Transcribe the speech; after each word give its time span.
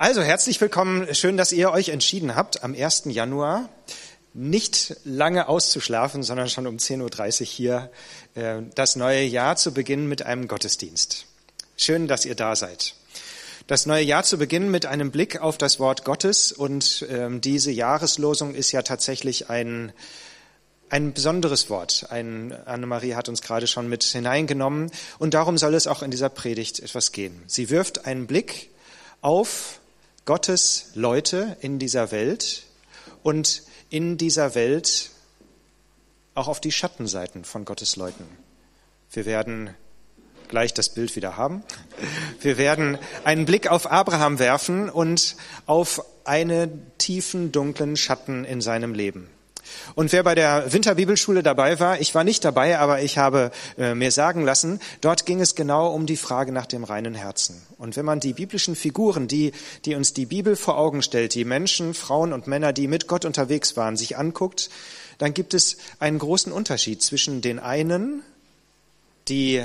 Also 0.00 0.22
herzlich 0.22 0.58
willkommen. 0.62 1.14
Schön, 1.14 1.36
dass 1.36 1.52
ihr 1.52 1.72
euch 1.72 1.90
entschieden 1.90 2.34
habt, 2.34 2.64
am 2.64 2.74
1. 2.74 3.02
Januar 3.08 3.68
nicht 4.32 4.96
lange 5.04 5.46
auszuschlafen, 5.46 6.22
sondern 6.22 6.48
schon 6.48 6.66
um 6.66 6.78
10.30 6.78 7.40
Uhr 7.42 7.46
hier 7.46 7.90
äh, 8.34 8.62
das 8.74 8.96
neue 8.96 9.24
Jahr 9.24 9.56
zu 9.56 9.74
beginnen 9.74 10.08
mit 10.08 10.22
einem 10.22 10.48
Gottesdienst. 10.48 11.26
Schön, 11.76 12.08
dass 12.08 12.24
ihr 12.24 12.34
da 12.34 12.56
seid. 12.56 12.94
Das 13.66 13.84
neue 13.84 14.02
Jahr 14.02 14.22
zu 14.22 14.38
beginnen 14.38 14.70
mit 14.70 14.86
einem 14.86 15.10
Blick 15.10 15.38
auf 15.38 15.58
das 15.58 15.78
Wort 15.78 16.06
Gottes 16.06 16.50
und 16.50 17.06
ähm, 17.10 17.42
diese 17.42 17.70
Jahreslosung 17.70 18.54
ist 18.54 18.72
ja 18.72 18.80
tatsächlich 18.80 19.50
ein 19.50 19.92
ein 20.88 21.12
besonderes 21.12 21.68
Wort. 21.68 22.06
Ein, 22.08 22.54
Annemarie 22.64 23.16
hat 23.16 23.28
uns 23.28 23.42
gerade 23.42 23.66
schon 23.66 23.90
mit 23.90 24.02
hineingenommen 24.02 24.90
und 25.18 25.34
darum 25.34 25.58
soll 25.58 25.74
es 25.74 25.86
auch 25.86 26.02
in 26.02 26.10
dieser 26.10 26.30
Predigt 26.30 26.80
etwas 26.80 27.12
gehen. 27.12 27.42
Sie 27.46 27.68
wirft 27.68 28.06
einen 28.06 28.26
Blick 28.26 28.70
auf 29.20 29.79
Gottes 30.24 30.90
Leute 30.94 31.56
in 31.60 31.78
dieser 31.78 32.10
Welt 32.10 32.64
und 33.22 33.62
in 33.88 34.18
dieser 34.18 34.54
Welt 34.54 35.10
auch 36.34 36.48
auf 36.48 36.60
die 36.60 36.72
Schattenseiten 36.72 37.44
von 37.44 37.64
Gottes 37.64 37.96
Leuten. 37.96 38.26
Wir 39.10 39.26
werden 39.26 39.74
gleich 40.48 40.74
das 40.74 40.90
Bild 40.90 41.16
wieder 41.16 41.36
haben. 41.36 41.64
Wir 42.40 42.58
werden 42.58 42.98
einen 43.24 43.46
Blick 43.46 43.68
auf 43.68 43.90
Abraham 43.90 44.38
werfen 44.38 44.90
und 44.90 45.36
auf 45.66 46.04
einen 46.24 46.90
tiefen, 46.98 47.52
dunklen 47.52 47.96
Schatten 47.96 48.44
in 48.44 48.60
seinem 48.60 48.94
Leben. 48.94 49.28
Und 49.94 50.12
wer 50.12 50.22
bei 50.22 50.34
der 50.34 50.72
Winterbibelschule 50.72 51.42
dabei 51.42 51.80
war, 51.80 52.00
ich 52.00 52.14
war 52.14 52.24
nicht 52.24 52.44
dabei, 52.44 52.78
aber 52.78 53.02
ich 53.02 53.18
habe 53.18 53.50
äh, 53.78 53.94
mir 53.94 54.10
sagen 54.10 54.44
lassen, 54.44 54.80
dort 55.00 55.26
ging 55.26 55.40
es 55.40 55.54
genau 55.54 55.92
um 55.92 56.06
die 56.06 56.16
Frage 56.16 56.52
nach 56.52 56.66
dem 56.66 56.84
reinen 56.84 57.14
Herzen. 57.14 57.60
Und 57.78 57.96
wenn 57.96 58.04
man 58.04 58.20
die 58.20 58.32
biblischen 58.32 58.76
Figuren, 58.76 59.28
die, 59.28 59.52
die 59.84 59.94
uns 59.94 60.12
die 60.12 60.26
Bibel 60.26 60.56
vor 60.56 60.78
Augen 60.78 61.02
stellt, 61.02 61.34
die 61.34 61.44
Menschen, 61.44 61.94
Frauen 61.94 62.32
und 62.32 62.46
Männer, 62.46 62.72
die 62.72 62.88
mit 62.88 63.06
Gott 63.06 63.24
unterwegs 63.24 63.76
waren, 63.76 63.96
sich 63.96 64.16
anguckt, 64.16 64.70
dann 65.18 65.34
gibt 65.34 65.54
es 65.54 65.76
einen 65.98 66.18
großen 66.18 66.50
Unterschied 66.50 67.02
zwischen 67.02 67.42
den 67.42 67.58
einen, 67.58 68.22
die 69.28 69.64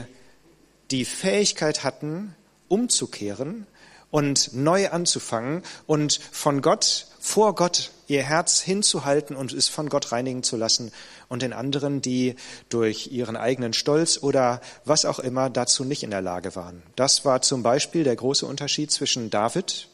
die 0.92 1.06
Fähigkeit 1.06 1.84
hatten, 1.84 2.36
umzukehren 2.68 3.66
und 4.12 4.54
neu 4.54 4.90
anzufangen 4.90 5.64
und 5.88 6.20
von 6.32 6.62
Gott, 6.62 7.08
vor 7.20 7.56
Gott 7.56 7.92
ihr 8.08 8.24
Herz 8.24 8.62
hinzuhalten 8.62 9.36
und 9.36 9.54
es 9.54 9.68
von 9.68 9.90
Gott 9.90 10.12
reinigen 10.12 10.44
zu 10.44 10.58
lassen 10.58 10.92
und 11.28 11.42
den 11.42 11.54
anderen, 11.54 12.02
die 12.02 12.36
durch 12.70 13.12
ihren 13.12 13.36
eigenen 13.36 13.74
Stolz 13.74 14.20
oder 14.22 14.62
was 14.84 15.06
auch 15.06 15.20
immer 15.20 15.50
dazu 15.50 15.84
nicht 15.84 16.04
in 16.04 16.12
der 16.12 16.22
Lage 16.22 16.56
waren. 16.56 16.84
Das 16.96 17.26
war 17.26 17.42
zum 17.42 17.64
Beispiel 17.64 18.04
der 18.04 18.16
große 18.16 18.46
Unterschied 18.46 18.92
zwischen 18.92 19.30
David 19.30 19.88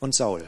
und 0.00 0.14
Saul. 0.14 0.44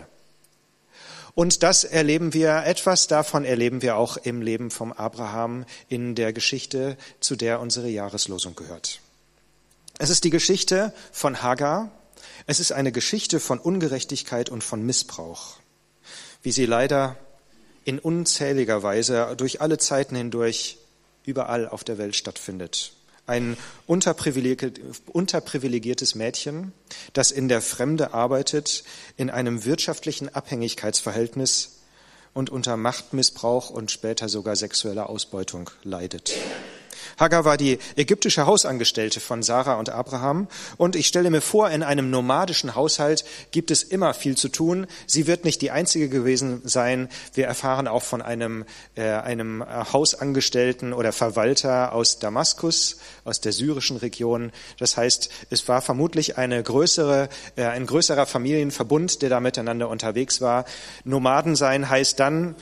Und 1.35 1.65
das 1.65 1.83
erleben 1.83 2.33
wir, 2.33 2.63
etwas 2.65 3.09
davon 3.09 3.45
erleben 3.45 3.83
wir 3.83 3.97
auch 3.97 4.17
im 4.19 4.41
Leben 4.41 4.71
vom 4.71 4.93
Abraham 4.93 5.65
in 5.89 6.15
der 6.15 6.33
Geschichte, 6.33 6.97
zu 7.19 7.35
der 7.35 7.61
unsere 7.61 7.89
Jahreslosung 7.89 8.55
gehört. 8.55 9.01
Es 9.99 10.11
ist 10.11 10.25
die 10.25 10.31
Geschichte 10.31 10.93
von 11.11 11.43
Hagar. 11.43 11.91
Es 12.47 12.61
ist 12.61 12.73
eine 12.73 12.93
Geschichte 12.93 13.41
von 13.41 13.59
Ungerechtigkeit 13.59 14.49
und 14.49 14.63
von 14.63 14.83
Missbrauch 14.85 15.57
wie 16.45 16.53
sie 16.53 16.67
leider 16.67 17.17
in 17.85 17.99
unzähliger 17.99 18.85
Weise 18.85 19.35
durch 19.37 19.61
alle 19.61 19.79
Zeiten 19.79 20.15
hindurch 20.15 20.79
überall 21.25 21.69
auf 21.69 21.83
der 21.83 21.99
Welt 21.99 22.15
stattfindet. 22.15 22.93
Ein 23.27 23.57
unterprivilegiertes 23.87 26.15
Mädchen, 26.15 26.73
das 27.15 27.31
in 27.31 27.49
der 27.49 27.63
Fremde 27.63 28.13
arbeitet, 28.13 28.85
in 29.17 29.31
einem 29.31 29.65
wirtschaftlichen 29.65 30.35
Abhängigkeitsverhältnis 30.35 31.79
und 32.35 32.51
unter 32.51 32.77
Machtmissbrauch 32.77 33.71
und 33.71 33.91
später 33.91 34.29
sogar 34.29 34.57
sexueller 34.57 35.09
Ausbeutung 35.09 35.71
leidet. 35.83 36.35
Hagar 37.19 37.45
war 37.45 37.57
die 37.57 37.79
ägyptische 37.97 38.47
Hausangestellte 38.47 39.21
von 39.21 39.43
Sarah 39.43 39.75
und 39.75 39.91
Abraham. 39.91 40.49
Und 40.77 40.97
ich 40.97 41.07
stelle 41.07 41.31
mir 41.31 41.41
vor, 41.41 41.71
in 41.71 41.83
einem 41.83 42.11
nomadischen 42.11 42.75
Haushalt 42.75 43.25
gibt 43.51 43.71
es 43.71 43.83
immer 43.83 44.15
viel 44.15 44.37
zu 44.37 44.49
tun. 44.49 44.87
Sie 45.07 45.27
wird 45.27 45.45
nicht 45.45 45.63
die 45.63 45.71
einzige 45.71 46.09
gewesen 46.09 46.63
sein. 46.65 47.09
Wir 47.35 47.47
erfahren 47.47 47.89
auch 47.89 48.03
von 48.03 48.23
einem, 48.23 48.65
äh, 48.95 49.03
einem 49.11 49.65
Hausangestellten 49.93 50.93
oder 50.93 51.13
Verwalter 51.13 51.93
aus 51.93 52.19
Damaskus, 52.19 52.99
aus 53.25 53.41
der 53.41 53.53
syrischen 53.53 53.97
Region. 53.97 54.53
Das 54.79 54.97
heißt, 54.97 55.31
es 55.51 55.69
war 55.69 55.83
vermutlich 55.83 56.39
eine 56.39 56.63
größere, 56.63 57.29
äh, 57.57 57.65
ein 57.65 57.87
größerer 57.87 58.27
Familienverbund, 58.27 59.23
der 59.23 59.31
da 59.31 59.41
miteinander 59.41 59.89
unterwegs 59.89 60.41
war. 60.41 60.65
Nomaden 61.05 61.57
sein 61.57 61.89
heißt 61.89 62.19
dann, 62.21 62.57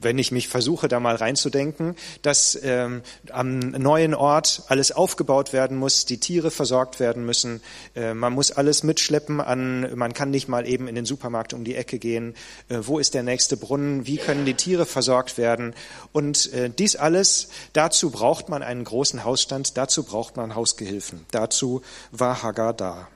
wenn 0.00 0.18
ich 0.18 0.32
mich 0.32 0.48
versuche, 0.48 0.88
da 0.88 1.00
mal 1.00 1.16
reinzudenken, 1.16 1.96
dass 2.22 2.58
ähm, 2.62 3.02
am 3.30 3.58
neuen 3.58 4.14
Ort 4.14 4.62
alles 4.68 4.92
aufgebaut 4.92 5.52
werden 5.52 5.76
muss, 5.76 6.04
die 6.04 6.18
Tiere 6.18 6.50
versorgt 6.50 7.00
werden 7.00 7.24
müssen, 7.24 7.60
äh, 7.94 8.14
man 8.14 8.32
muss 8.32 8.52
alles 8.52 8.82
mitschleppen 8.82 9.40
an, 9.40 9.96
man 9.96 10.12
kann 10.12 10.30
nicht 10.30 10.48
mal 10.48 10.68
eben 10.68 10.88
in 10.88 10.94
den 10.94 11.06
Supermarkt 11.06 11.54
um 11.54 11.64
die 11.64 11.74
Ecke 11.74 11.98
gehen, 11.98 12.34
äh, 12.68 12.78
wo 12.82 12.98
ist 12.98 13.14
der 13.14 13.22
nächste 13.22 13.56
Brunnen, 13.56 14.06
wie 14.06 14.18
können 14.18 14.44
die 14.44 14.54
Tiere 14.54 14.86
versorgt 14.86 15.38
werden? 15.38 15.74
Und 16.12 16.52
äh, 16.52 16.70
dies 16.70 16.96
alles, 16.96 17.48
dazu 17.72 18.10
braucht 18.10 18.48
man 18.48 18.62
einen 18.62 18.84
großen 18.84 19.24
Hausstand, 19.24 19.76
dazu 19.76 20.02
braucht 20.02 20.36
man 20.36 20.54
Hausgehilfen, 20.54 21.24
dazu 21.30 21.82
war 22.10 22.42
Hagar 22.42 22.74
da. 22.74 23.08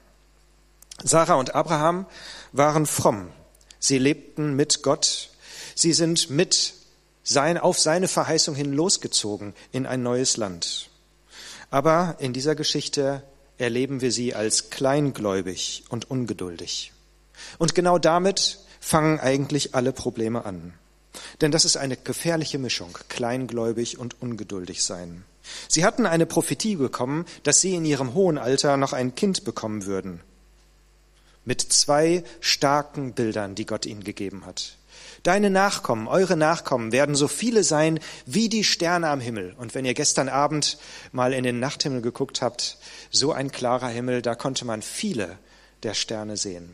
Sarah 1.03 1.35
und 1.35 1.55
Abraham 1.55 2.07
waren 2.53 2.85
fromm, 2.85 3.29
sie 3.79 3.99
lebten 3.99 4.55
mit 4.55 4.83
Gott, 4.83 5.31
Sie 5.75 5.93
sind 5.93 6.31
mit 6.31 6.75
sein, 7.23 7.59
auf 7.59 7.79
seine 7.79 8.09
Verheißung 8.09 8.55
hin 8.55 8.73
losgezogen 8.73 9.55
in 9.73 9.87
ein 9.87 10.03
neues 10.03 10.37
Land. 10.37 10.91
Aber 11.71 12.17
in 12.19 12.33
dieser 12.33 12.55
Geschichte 12.55 13.23
erleben 13.59 14.01
wir 14.01 14.11
sie 14.11 14.35
als 14.35 14.71
kleingläubig 14.71 15.85
und 15.89 16.11
ungeduldig. 16.11 16.93
Und 17.59 17.75
genau 17.75 17.99
damit 17.99 18.59
fangen 18.81 19.21
eigentlich 19.21 19.75
alle 19.75 19.93
Probleme 19.93 20.45
an. 20.45 20.75
Denn 21.41 21.51
das 21.51 21.65
ist 21.65 21.77
eine 21.77 21.97
gefährliche 21.97 22.59
Mischung, 22.59 22.97
kleingläubig 23.09 23.99
und 23.99 24.21
ungeduldig 24.21 24.83
sein. 24.83 25.25
Sie 25.69 25.85
hatten 25.85 26.07
eine 26.07 26.27
Prophetie 26.27 26.77
bekommen, 26.77 27.25
dass 27.43 27.61
sie 27.61 27.75
in 27.75 27.85
ihrem 27.85 28.15
hohen 28.15 28.39
Alter 28.39 28.77
noch 28.77 28.93
ein 28.93 29.15
Kind 29.15 29.45
bekommen 29.45 29.87
würden. 29.87 30.21
Mit 31.45 31.61
zwei 31.61 32.23
starken 32.41 33.15
Bildern, 33.15 33.55
die 33.55 33.67
Gott 33.67 33.87
ihnen 33.87 34.05
gegeben 34.05 34.47
hat. 34.47 34.77
Deine 35.23 35.51
Nachkommen, 35.51 36.09
eure 36.09 36.37
Nachkommen 36.37 36.93
werden 36.93 37.15
so 37.15 37.29
viele 37.29 37.63
sein 37.63 38.01
wie 38.25 38.49
die 38.49 38.65
Sterne 38.65 39.09
am 39.09 39.21
Himmel. 39.21 39.55
Und 39.59 39.75
wenn 39.75 39.85
ihr 39.85 39.93
gestern 39.93 40.31
Abend 40.31 40.79
mal 41.13 41.35
in 41.35 41.45
den 41.45 41.61
Nachthimmel 41.61 42.01
geguckt 42.01 42.41
habt, 42.41 42.79
so 43.11 43.33
ein 43.33 43.53
klarer 43.53 43.89
Himmel, 43.89 44.23
da 44.23 44.35
konnte 44.35 44.65
man 44.65 44.81
viele 44.81 45.39
der 45.83 45.93
Sterne 45.93 46.39
sehen. 46.39 46.73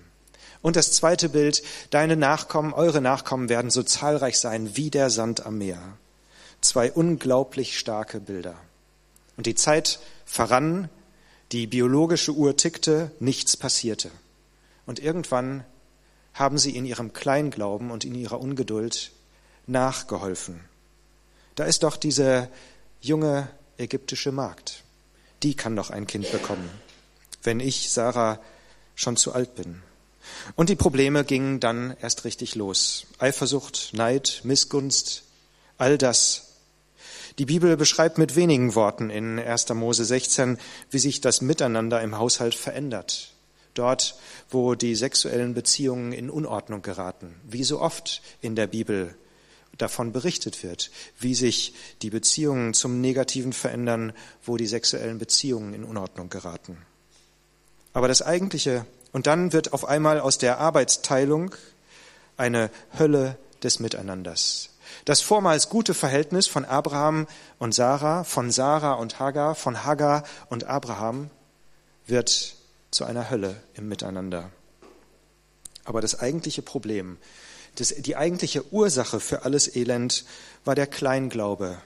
Und 0.63 0.77
das 0.77 0.93
zweite 0.93 1.29
Bild, 1.29 1.63
deine 1.91 2.17
Nachkommen, 2.17 2.73
eure 2.73 3.01
Nachkommen 3.01 3.49
werden 3.49 3.71
so 3.71 3.83
zahlreich 3.83 4.39
sein 4.39 4.77
wie 4.77 4.91
der 4.91 5.11
Sand 5.11 5.45
am 5.45 5.59
Meer. 5.59 5.81
Zwei 6.61 6.91
unglaublich 6.91 7.79
starke 7.79 8.21
Bilder. 8.21 8.55
Und 9.37 9.47
die 9.47 9.55
Zeit 9.55 9.99
verrann, 10.25 10.89
die 11.53 11.67
biologische 11.67 12.33
Uhr 12.33 12.57
tickte, 12.57 13.11
nichts 13.21 13.57
passierte. 13.57 14.11
Und 14.87 14.99
irgendwann 14.99 15.65
haben 16.37 16.59
sie 16.59 16.77
in 16.77 16.85
ihrem 16.85 17.13
Kleinglauben 17.13 17.91
und 17.91 18.05
in 18.05 18.15
ihrer 18.15 18.41
Ungeduld 18.41 19.11
nachgeholfen. 19.67 20.61
Da 21.55 21.65
ist 21.65 21.83
doch 21.83 21.97
diese 21.97 22.49
junge 23.01 23.49
ägyptische 23.79 24.33
Magd. 24.33 24.85
Die 25.43 25.55
kann 25.55 25.75
doch 25.75 25.91
ein 25.91 26.07
Kind 26.07 26.31
bekommen, 26.31 26.71
wenn 27.43 27.59
ich, 27.59 27.91
Sarah, 27.91 28.39
schon 28.95 29.17
zu 29.17 29.33
alt 29.33 29.55
bin. 29.55 29.83
Und 30.57 30.69
die 30.69 30.77
Probleme 30.77 31.25
gingen 31.25 31.59
dann 31.61 31.97
erst 32.03 32.25
richtig 32.25 32.55
los. 32.55 33.07
Eifersucht, 33.19 33.91
Neid, 33.93 34.43
Missgunst, 34.45 35.23
all 35.79 35.97
das. 35.97 36.53
Die 37.39 37.47
Bibel 37.47 37.77
beschreibt 37.77 38.19
mit 38.19 38.37
wenigen 38.37 38.75
Worten 38.75 39.09
in 39.09 39.39
1. 39.39 39.69
Mose 39.71 40.05
16, 40.05 40.59
wie 40.91 40.99
sich 40.99 41.21
das 41.21 41.41
Miteinander 41.41 42.03
im 42.03 42.19
Haushalt 42.19 42.55
verändert 42.55 43.36
dort, 43.79 44.19
wo 44.51 44.75
die 44.75 44.95
sexuellen 44.95 45.55
Beziehungen 45.55 46.13
in 46.13 46.31
Unordnung 46.31 46.83
geraten, 46.83 47.35
wie 47.45 47.65
so 47.65 47.81
oft 47.81 48.23
in 48.41 48.57
der 48.57 48.67
Bibel 48.67 49.15
davon 49.79 50.13
berichtet 50.13 50.63
wird, 50.63 50.91
wie 51.19 51.35
sich 51.35 51.75
die 52.03 52.11
Beziehungen 52.11 52.75
zum 52.75 53.01
Negativen 53.01 53.53
verändern, 53.53 54.13
wo 54.45 54.57
die 54.57 54.67
sexuellen 54.67 55.19
Beziehungen 55.19 55.75
in 55.75 55.85
Unordnung 55.85 56.31
geraten. 56.31 56.79
Aber 57.93 58.09
das 58.09 58.23
Eigentliche, 58.23 58.87
und 59.13 59.27
dann 59.27 59.53
wird 59.53 59.73
auf 59.73 59.85
einmal 59.85 60.21
aus 60.21 60.39
der 60.39 60.59
Arbeitsteilung 60.59 61.55
eine 62.37 62.71
Hölle 62.99 63.39
des 63.63 63.81
Miteinanders. 63.81 64.71
Das 65.05 65.21
vormals 65.21 65.69
gute 65.69 65.95
Verhältnis 65.95 66.47
von 66.47 66.65
Abraham 66.65 67.27
und 67.59 67.75
Sarah, 67.75 68.25
von 68.25 68.51
Sarah 68.51 68.95
und 68.95 69.19
Hagar, 69.19 69.55
von 69.55 69.85
Hagar 69.85 70.25
und 70.49 70.65
Abraham 70.65 71.31
wird 72.07 72.56
zu 72.97 73.05
einer 73.05 73.31
Hölle 73.31 73.61
im 73.75 73.89
Miteinander. 73.89 74.51
Aber 75.85 76.01
das 76.01 76.19
eigentliche 76.19 76.63
Problem, 76.63 77.19
das, 77.77 77.89
die 77.91 78.17
eigentliche 78.17 78.73
Ursache 78.73 79.21
für 79.21 79.45
alles 79.45 79.77
Elend 79.77 80.25
war 80.65 80.75
der 80.75 80.87
Kleinglaube 80.87 81.77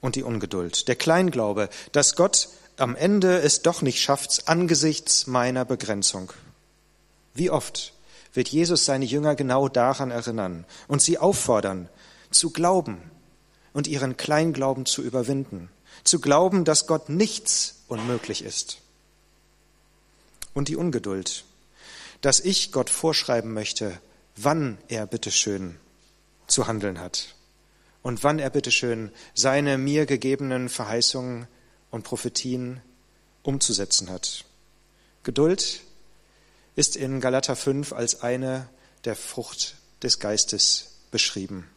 und 0.00 0.14
die 0.14 0.22
Ungeduld. 0.22 0.86
Der 0.86 0.94
Kleinglaube, 0.94 1.68
dass 1.90 2.14
Gott 2.14 2.48
am 2.76 2.94
Ende 2.94 3.40
es 3.40 3.62
doch 3.62 3.82
nicht 3.82 4.00
schafft 4.00 4.46
angesichts 4.46 5.26
meiner 5.26 5.64
Begrenzung. 5.64 6.32
Wie 7.34 7.50
oft 7.50 7.92
wird 8.32 8.48
Jesus 8.48 8.84
seine 8.84 9.04
Jünger 9.04 9.34
genau 9.34 9.68
daran 9.68 10.12
erinnern 10.12 10.64
und 10.86 11.02
sie 11.02 11.18
auffordern, 11.18 11.88
zu 12.30 12.50
glauben 12.50 13.10
und 13.72 13.88
ihren 13.88 14.16
Kleinglauben 14.16 14.86
zu 14.86 15.02
überwinden, 15.02 15.68
zu 16.04 16.20
glauben, 16.20 16.64
dass 16.64 16.86
Gott 16.86 17.08
nichts 17.08 17.82
unmöglich 17.88 18.44
ist. 18.44 18.78
Und 20.54 20.68
die 20.68 20.76
Ungeduld, 20.76 21.44
dass 22.20 22.40
ich 22.40 22.72
Gott 22.72 22.90
vorschreiben 22.90 23.52
möchte, 23.52 24.00
wann 24.36 24.78
er 24.88 25.06
bitteschön 25.06 25.76
zu 26.46 26.66
handeln 26.66 27.00
hat 27.00 27.34
und 28.02 28.24
wann 28.24 28.38
er 28.38 28.50
bitteschön 28.50 29.10
seine 29.34 29.78
mir 29.78 30.06
gegebenen 30.06 30.68
Verheißungen 30.68 31.46
und 31.90 32.04
Prophetien 32.04 32.80
umzusetzen 33.42 34.10
hat. 34.10 34.44
Geduld 35.22 35.82
ist 36.76 36.96
in 36.96 37.20
Galater 37.20 37.56
5 37.56 37.92
als 37.92 38.22
eine 38.22 38.68
der 39.04 39.16
Frucht 39.16 39.76
des 40.02 40.20
Geistes 40.20 40.98
beschrieben. 41.10 41.68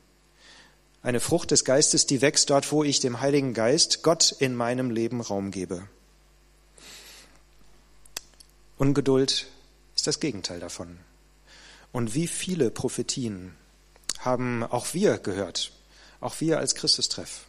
Eine 1.01 1.19
Frucht 1.19 1.51
des 1.51 1.65
Geistes, 1.65 2.06
die 2.06 2.21
wächst 2.21 2.50
dort, 2.51 2.71
wo 2.71 2.83
ich 2.83 3.00
dem 3.00 3.21
Heiligen 3.21 3.53
Geist, 3.53 4.03
Gott 4.03 4.35
in 4.38 4.56
meinem 4.56 4.91
Leben 4.91 5.19
Raum 5.19 5.50
gebe. 5.50 5.88
Ungeduld 8.81 9.45
ist 9.95 10.07
das 10.07 10.19
Gegenteil 10.19 10.59
davon. 10.59 10.97
Und 11.91 12.15
wie 12.15 12.25
viele 12.25 12.71
Prophetien 12.71 13.55
haben 14.17 14.63
auch 14.63 14.95
wir 14.95 15.19
gehört, 15.19 15.71
auch 16.19 16.41
wir 16.41 16.57
als 16.57 16.73
Christustreff, 16.73 17.45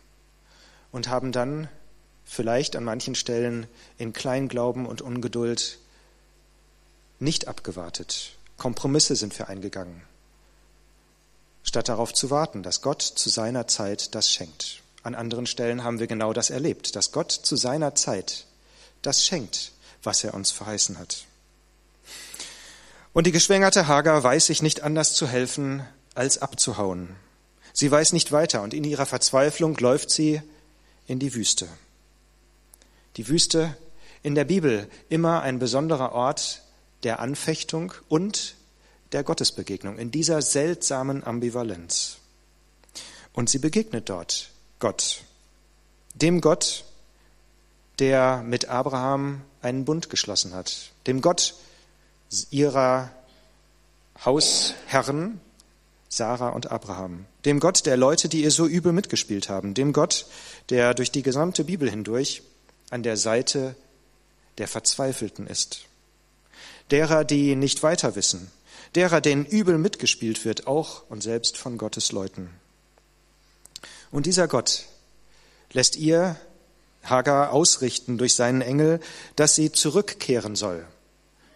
und 0.90 1.08
haben 1.08 1.32
dann 1.32 1.70
vielleicht 2.22 2.76
an 2.76 2.84
manchen 2.84 3.14
Stellen 3.14 3.66
in 3.96 4.12
Kleinglauben 4.12 4.84
und 4.84 5.00
Ungeduld 5.00 5.78
nicht 7.18 7.48
abgewartet. 7.48 8.32
Kompromisse 8.58 9.16
sind 9.16 9.38
wir 9.38 9.48
eingegangen, 9.48 10.02
statt 11.62 11.88
darauf 11.88 12.12
zu 12.12 12.28
warten, 12.28 12.62
dass 12.62 12.82
Gott 12.82 13.00
zu 13.00 13.30
seiner 13.30 13.66
Zeit 13.68 14.14
das 14.14 14.30
schenkt. 14.30 14.82
An 15.02 15.14
anderen 15.14 15.46
Stellen 15.46 15.82
haben 15.82 15.98
wir 15.98 16.08
genau 16.08 16.34
das 16.34 16.50
erlebt, 16.50 16.94
dass 16.94 17.10
Gott 17.10 17.32
zu 17.32 17.56
seiner 17.56 17.94
Zeit 17.94 18.44
das 19.00 19.24
schenkt, 19.24 19.72
was 20.02 20.24
er 20.24 20.34
uns 20.34 20.50
verheißen 20.50 20.98
hat. 20.98 21.26
Und 23.12 23.26
die 23.26 23.32
geschwängerte 23.32 23.88
Hagar 23.88 24.22
weiß 24.22 24.46
sich 24.46 24.62
nicht 24.62 24.82
anders 24.82 25.12
zu 25.14 25.28
helfen, 25.28 25.86
als 26.14 26.38
abzuhauen. 26.38 27.16
Sie 27.72 27.90
weiß 27.90 28.12
nicht 28.12 28.32
weiter 28.32 28.62
und 28.62 28.74
in 28.74 28.84
ihrer 28.84 29.06
Verzweiflung 29.06 29.76
läuft 29.78 30.10
sie 30.10 30.42
in 31.06 31.18
die 31.18 31.34
Wüste. 31.34 31.68
Die 33.16 33.28
Wüste 33.28 33.76
in 34.22 34.34
der 34.34 34.44
Bibel 34.44 34.88
immer 35.08 35.42
ein 35.42 35.58
besonderer 35.58 36.12
Ort 36.12 36.62
der 37.02 37.20
Anfechtung 37.20 37.92
und 38.08 38.54
der 39.12 39.24
Gottesbegegnung, 39.24 39.98
in 39.98 40.10
dieser 40.10 40.40
seltsamen 40.40 41.24
Ambivalenz. 41.24 42.18
Und 43.32 43.50
sie 43.50 43.58
begegnet 43.58 44.08
dort 44.08 44.50
Gott, 44.78 45.22
dem 46.14 46.40
Gott, 46.40 46.84
der 48.02 48.42
mit 48.42 48.68
Abraham 48.68 49.40
einen 49.62 49.86
Bund 49.86 50.10
geschlossen 50.10 50.52
hat, 50.52 50.90
dem 51.06 51.22
Gott 51.22 51.54
ihrer 52.50 53.10
Hausherren, 54.24 55.40
Sarah 56.08 56.50
und 56.50 56.70
Abraham, 56.70 57.24
dem 57.46 57.60
Gott 57.60 57.86
der 57.86 57.96
Leute, 57.96 58.28
die 58.28 58.42
ihr 58.42 58.50
so 58.50 58.66
übel 58.66 58.92
mitgespielt 58.92 59.48
haben, 59.48 59.72
dem 59.72 59.94
Gott, 59.94 60.26
der 60.68 60.92
durch 60.92 61.10
die 61.10 61.22
gesamte 61.22 61.64
Bibel 61.64 61.88
hindurch 61.88 62.42
an 62.90 63.02
der 63.02 63.16
Seite 63.16 63.76
der 64.58 64.68
Verzweifelten 64.68 65.46
ist 65.46 65.86
derer, 66.92 67.24
die 67.24 67.56
nicht 67.56 67.82
weiter 67.82 68.14
wissen, 68.14 68.50
derer, 68.94 69.20
denen 69.20 69.46
übel 69.46 69.78
mitgespielt 69.78 70.44
wird, 70.44 70.66
auch 70.66 71.08
und 71.08 71.22
selbst 71.22 71.56
von 71.56 71.78
Gottes 71.78 72.12
Leuten. 72.12 72.50
Und 74.10 74.26
dieser 74.26 74.46
Gott 74.46 74.84
lässt 75.72 75.96
ihr 75.96 76.36
Hagar 77.02 77.52
ausrichten 77.52 78.18
durch 78.18 78.34
seinen 78.34 78.60
Engel, 78.60 79.00
dass 79.36 79.54
sie 79.54 79.72
zurückkehren 79.72 80.56
soll 80.56 80.86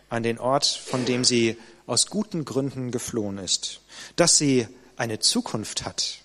an 0.09 0.23
den 0.23 0.39
Ort, 0.39 0.67
von 0.67 1.05
dem 1.05 1.25
sie 1.25 1.57
aus 1.87 2.07
guten 2.07 2.45
Gründen 2.45 2.91
geflohen 2.91 3.39
ist, 3.39 3.81
dass 4.17 4.39
sie 4.39 4.67
eine 4.97 5.19
Zukunft 5.19 5.85
hat, 5.85 6.19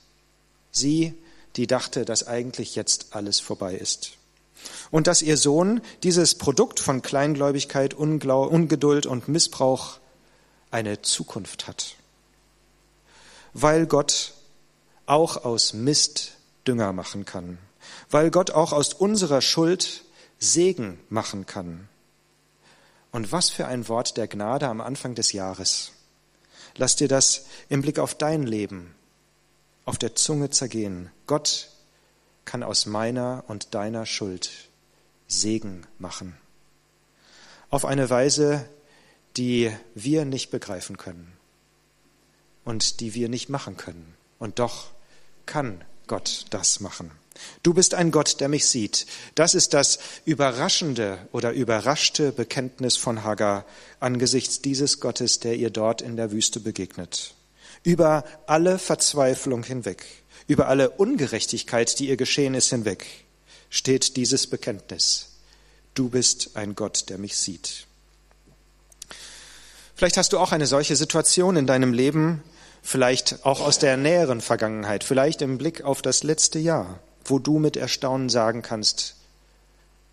sie, 0.72 1.14
die 1.56 1.68
dachte, 1.68 2.06
dass 2.06 2.28
eigentlich 2.28 2.76
jetzt 2.76 3.08
alles 3.12 3.40
vorbei 3.40 3.76
ist 3.76 4.18
und 4.92 5.08
dass 5.08 5.22
ihr 5.22 5.38
Sohn 5.38 5.82
dieses 6.04 6.36
Produkt 6.36 6.80
von 6.80 7.02
Kleingläubigkeit, 7.02 7.94
Unglau 7.94 8.44
Ungeduld 8.44 9.06
und 9.06 9.28
Missbrauch 9.28 10.00
eine 10.70 11.02
Zukunft 11.02 11.68
hat. 11.68 11.96
Weil 13.54 13.86
Gott 13.86 14.34
auch 15.06 15.44
aus 15.44 15.74
Mist 15.74 16.34
Dünger 16.68 16.94
machen 16.94 17.26
kann. 17.26 17.58
Weil 18.10 18.32
Gott 18.32 18.52
auch 18.52 18.74
aus 18.74 18.94
unserer 18.94 19.42
Schuld 19.42 20.04
Segen 20.40 21.00
machen 21.10 21.46
kann. 21.46 21.88
Und 23.12 23.32
was 23.32 23.50
für 23.50 23.68
ein 23.68 23.88
Wort 23.88 24.18
der 24.18 24.28
Gnade 24.28 24.68
am 24.68 24.82
Anfang 24.82 25.16
des 25.16 25.34
Jahres. 25.34 25.92
Lass 26.76 26.96
dir 26.96 27.08
das 27.08 27.46
im 27.70 27.82
Blick 27.82 28.00
auf 28.00 28.16
dein 28.16 28.44
Leben 28.44 28.96
auf 29.86 29.98
der 29.98 30.16
Zunge 30.16 30.50
zergehen. 30.50 31.12
Gott 31.28 31.70
kann 32.46 32.64
aus 32.64 32.86
meiner 32.86 33.44
und 33.48 33.74
deiner 33.74 34.06
Schuld 34.06 34.70
Segen 35.28 35.86
machen. 36.00 36.38
Auf 37.70 37.86
eine 37.86 38.10
Weise, 38.10 38.68
die 39.38 39.72
wir 39.96 40.26
nicht 40.26 40.50
begreifen 40.52 40.98
können 40.98 41.32
und 42.66 43.00
die 43.00 43.14
wir 43.14 43.30
nicht 43.30 43.50
machen 43.50 43.78
können. 43.78 44.16
Und 44.40 44.60
doch 44.60 44.92
kann 45.46 45.84
Gott 46.08 46.46
das 46.50 46.80
machen. 46.80 47.12
Du 47.64 47.74
bist 47.74 47.94
ein 47.94 48.12
Gott, 48.12 48.40
der 48.40 48.50
mich 48.50 48.66
sieht. 48.68 49.06
Das 49.36 49.56
ist 49.56 49.74
das 49.74 50.00
überraschende 50.26 51.18
oder 51.32 51.54
überraschte 51.54 52.32
Bekenntnis 52.32 52.98
von 52.98 53.24
Hagar 53.24 53.66
angesichts 54.00 54.62
dieses 54.62 55.00
Gottes, 55.00 55.40
der 55.40 55.56
ihr 55.56 55.70
dort 55.70 56.02
in 56.02 56.18
der 56.18 56.32
Wüste 56.32 56.60
begegnet. 56.60 57.34
Über 57.84 58.24
alle 58.46 58.78
Verzweiflung 58.78 59.64
hinweg, 59.64 60.06
über 60.48 60.68
alle 60.68 60.92
Ungerechtigkeit, 60.92 61.98
die 62.00 62.10
ihr 62.10 62.18
geschehen 62.18 62.54
ist, 62.54 62.70
hinweg 62.70 63.06
steht 63.70 64.18
dieses 64.18 64.48
Bekenntnis. 64.48 65.30
Du 65.94 66.10
bist 66.10 66.52
ein 66.56 66.76
Gott, 66.76 67.10
der 67.10 67.18
mich 67.18 67.38
sieht. 67.38 67.88
Vielleicht 69.96 70.18
hast 70.18 70.34
du 70.34 70.40
auch 70.40 70.52
eine 70.52 70.68
solche 70.68 70.96
Situation 70.96 71.56
in 71.58 71.68
deinem 71.68 71.94
Leben, 71.94 72.44
vielleicht 72.82 73.46
auch 73.46 73.62
aus 73.62 73.80
der 73.80 73.98
näheren 73.98 74.42
Vergangenheit, 74.42 75.04
vielleicht 75.04 75.42
im 75.42 75.58
Blick 75.58 75.84
auf 75.84 76.02
das 76.02 76.24
letzte 76.24 76.60
Jahr, 76.60 77.00
wo 77.26 77.40
du 77.40 77.60
mit 77.60 77.78
Erstaunen 77.78 78.30
sagen 78.30 78.62
kannst, 78.62 79.16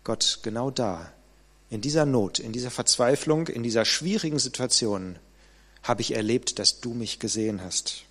Gott, 0.03 0.39
genau 0.43 0.71
da, 0.71 1.11
in 1.69 1.81
dieser 1.81 2.05
Not, 2.05 2.39
in 2.39 2.51
dieser 2.51 2.71
Verzweiflung, 2.71 3.47
in 3.47 3.63
dieser 3.63 3.85
schwierigen 3.85 4.39
Situation 4.39 5.19
habe 5.83 6.01
ich 6.01 6.15
erlebt, 6.15 6.59
dass 6.59 6.81
du 6.81 6.93
mich 6.93 7.19
gesehen 7.19 7.61
hast. 7.63 8.03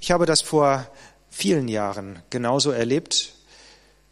Ich 0.00 0.10
habe 0.10 0.26
das 0.26 0.40
vor 0.40 0.86
vielen 1.30 1.68
Jahren 1.68 2.20
genauso 2.30 2.70
erlebt, 2.70 3.34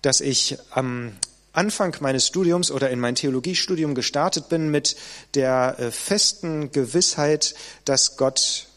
dass 0.03 0.21
ich 0.21 0.57
am 0.71 1.13
Anfang 1.53 1.97
meines 2.01 2.27
Studiums 2.27 2.71
oder 2.71 2.91
in 2.91 3.01
mein 3.01 3.17
Theologiestudium 3.17 3.95
gestartet 3.95 4.49
bin 4.49 4.71
mit 4.71 4.97
der 5.35 5.77
äh, 5.79 5.91
festen 5.91 6.71
Gewissheit, 6.71 7.55
dass 7.85 8.17
Gott 8.17 8.69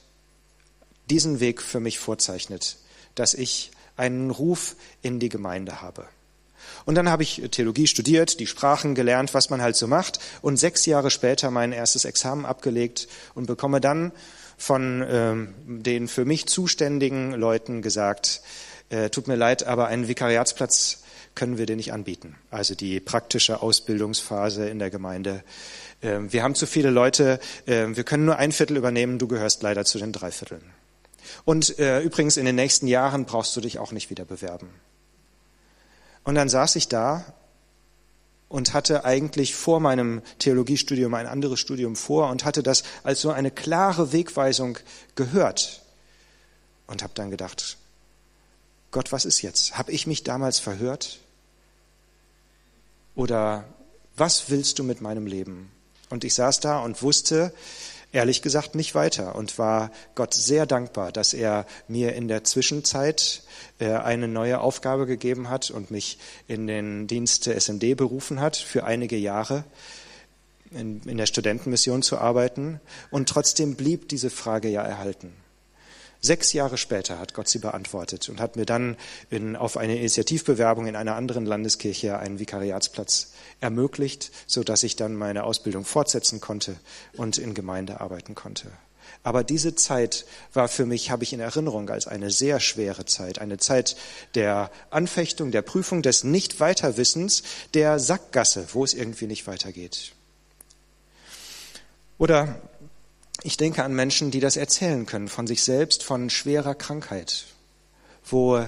diesen 1.10 1.40
Weg 1.40 1.62
für 1.62 1.80
mich 1.80 2.00
vorzeichnet, 2.00 2.78
dass 3.16 3.34
ich 3.34 3.72
einen 3.96 4.32
Ruf 4.32 4.76
in 5.02 5.20
die 5.20 5.30
Gemeinde 5.30 5.82
habe. 5.82 6.08
Und 6.86 6.96
dann 6.96 7.10
habe 7.10 7.24
ich 7.24 7.42
Theologie 7.52 7.88
studiert, 7.88 8.40
die 8.40 8.48
Sprachen 8.48 8.96
gelernt, 8.96 9.34
was 9.34 9.50
man 9.50 9.62
halt 9.62 9.76
so 9.76 9.88
macht, 9.88 10.20
und 10.42 10.58
sechs 10.58 10.86
Jahre 10.86 11.12
später 11.12 11.52
mein 11.52 11.72
erstes 11.72 12.06
Examen 12.06 12.46
abgelegt 12.46 13.08
und 13.36 13.46
bekomme 13.46 13.82
dann 13.82 14.12
von 14.58 15.06
ähm, 15.08 15.54
den 15.66 16.08
für 16.08 16.26
mich 16.26 16.48
zuständigen 16.48 17.34
Leuten 17.34 17.82
gesagt, 17.82 18.42
äh, 18.90 19.10
tut 19.10 19.28
mir 19.28 19.36
leid, 19.36 19.64
aber 19.64 19.88
einen 19.88 20.08
Vikariatsplatz 20.08 21.04
können 21.36 21.58
wir 21.58 21.66
dir 21.66 21.76
nicht 21.76 21.94
anbieten. 21.94 22.36
Also 22.52 22.76
die 22.76 23.00
praktische 23.00 23.62
Ausbildungsphase 23.62 24.70
in 24.70 24.80
der 24.80 24.90
Gemeinde. 24.90 25.44
Ähm, 26.02 26.32
wir 26.32 26.44
haben 26.44 26.56
zu 26.56 26.68
viele 26.68 26.92
Leute, 26.92 27.40
ähm, 27.66 27.98
wir 27.98 28.04
können 28.04 28.26
nur 28.26 28.38
ein 28.38 28.52
Viertel 28.52 28.78
übernehmen, 28.78 29.18
du 29.18 29.28
gehörst 29.28 29.64
leider 29.64 29.84
zu 29.86 29.98
den 29.98 30.12
drei 30.12 30.32
Vierteln. 30.32 30.64
Und 31.46 31.80
äh, 31.80 32.02
übrigens, 32.02 32.38
in 32.38 32.46
den 32.46 32.56
nächsten 32.56 32.88
Jahren 32.88 33.26
brauchst 33.26 33.56
du 33.56 33.62
dich 33.62 33.80
auch 33.80 33.92
nicht 33.92 34.10
wieder 34.10 34.26
bewerben. 34.26 34.70
Und 36.24 36.36
dann 36.36 36.50
saß 36.50 36.76
ich 36.76 36.88
da 36.88 37.26
und 38.50 38.74
hatte 38.74 39.04
eigentlich 39.04 39.56
vor 39.56 39.80
meinem 39.80 40.22
Theologiestudium 40.40 41.14
ein 41.16 41.28
anderes 41.28 41.60
Studium 41.60 41.96
vor 41.96 42.30
und 42.30 42.46
hatte 42.46 42.64
das 42.64 42.84
als 43.04 43.22
so 43.22 43.32
eine 43.32 43.52
klare 43.52 44.14
Wegweisung 44.14 44.78
gehört 45.16 45.82
und 46.88 47.02
habe 47.02 47.14
dann 47.16 47.32
gedacht, 47.32 47.78
Gott, 48.92 49.12
was 49.12 49.26
ist 49.26 49.42
jetzt? 49.42 49.78
Habe 49.78 49.92
ich 49.92 50.06
mich 50.06 50.24
damals 50.24 50.60
verhört? 50.60 51.20
Oder 53.16 53.66
was 54.16 54.50
willst 54.50 54.78
du 54.78 54.84
mit 54.84 55.02
meinem 55.02 55.26
Leben? 55.26 55.72
Und 56.10 56.24
ich 56.24 56.36
saß 56.36 56.60
da 56.60 56.80
und 56.80 57.02
wusste, 57.02 57.54
ehrlich 58.14 58.42
gesagt, 58.42 58.76
nicht 58.76 58.96
weiter 58.96 59.36
und 59.36 59.60
war 59.60 59.92
Gott 60.16 60.34
sehr 60.34 60.66
dankbar, 60.66 61.12
dass 61.12 61.34
er 61.34 61.66
mir 61.88 62.14
in 62.14 62.30
der 62.30 62.46
Zwischenzeit 62.46 63.42
äh, 63.80 63.92
eine 63.92 64.30
neue 64.30 64.62
Aufgabe 64.62 65.06
gegeben 65.06 65.50
hat 65.50 65.72
und 65.72 65.92
mich 65.92 66.20
in 66.48 66.68
den 66.68 67.08
Dienst 67.08 67.48
der 67.48 67.60
SMD 67.60 67.98
berufen 67.98 68.40
hat, 68.40 68.56
für 68.56 68.86
einige 68.86 69.18
Jahre 69.18 69.66
in, 70.72 71.02
in 71.04 71.18
der 71.18 71.26
Studentenmission 71.26 72.02
zu 72.02 72.18
arbeiten. 72.18 72.80
Und 73.12 73.28
trotzdem 73.28 73.76
blieb 73.76 74.08
diese 74.10 74.30
Frage 74.30 74.70
ja 74.70 74.84
erhalten. 74.84 75.34
Sechs 76.26 76.54
Jahre 76.54 76.78
später 76.78 77.20
hat 77.20 77.34
Gott 77.34 77.50
sie 77.50 77.60
beantwortet 77.60 78.30
und 78.30 78.40
hat 78.40 78.56
mir 78.56 78.66
dann 78.66 78.96
in, 79.30 79.58
auf 79.58 79.76
eine 79.76 79.98
Initiativbewerbung 79.98 80.88
in 80.88 80.96
einer 80.96 81.18
anderen 81.18 81.46
Landeskirche 81.46 82.18
einen 82.18 82.40
Vikariatsplatz 82.40 83.34
ermöglicht, 83.60 84.32
so 84.48 84.64
dass 84.64 84.84
ich 84.84 84.96
dann 84.96 85.16
meine 85.16 85.44
Ausbildung 85.44 85.84
fortsetzen 85.84 86.40
konnte 86.40 86.78
und 87.18 87.38
in 87.38 87.54
Gemeinde 87.54 88.00
arbeiten 88.00 88.36
konnte. 88.36 88.72
Aber 89.24 89.44
diese 89.44 89.76
Zeit 89.76 90.26
war 90.54 90.70
für 90.70 90.86
mich, 90.86 91.12
habe 91.12 91.24
ich 91.24 91.34
in 91.34 91.42
Erinnerung, 91.42 91.90
als 91.90 92.08
eine 92.08 92.32
sehr 92.32 92.62
schwere 92.62 93.04
Zeit, 93.04 93.40
eine 93.40 93.58
Zeit 93.58 93.98
der 94.34 94.72
Anfechtung, 94.92 95.52
der 95.52 95.62
Prüfung, 95.62 96.02
des 96.02 96.24
Nicht-Weiterwissens, 96.24 97.44
der 97.74 98.00
Sackgasse, 98.00 98.68
wo 98.72 98.86
es 98.86 98.94
irgendwie 98.94 99.28
nicht 99.28 99.46
weitergeht. 99.46 100.14
Oder 102.18 102.62
ich 103.44 103.58
denke 103.58 103.84
an 103.84 103.94
Menschen, 103.94 104.32
die 104.32 104.40
das 104.40 104.58
erzählen 104.58 105.06
können 105.06 105.28
von 105.28 105.48
sich 105.48 105.64
selbst, 105.64 106.04
von 106.04 106.30
schwerer 106.30 106.76
Krankheit, 106.76 107.46
wo 108.26 108.66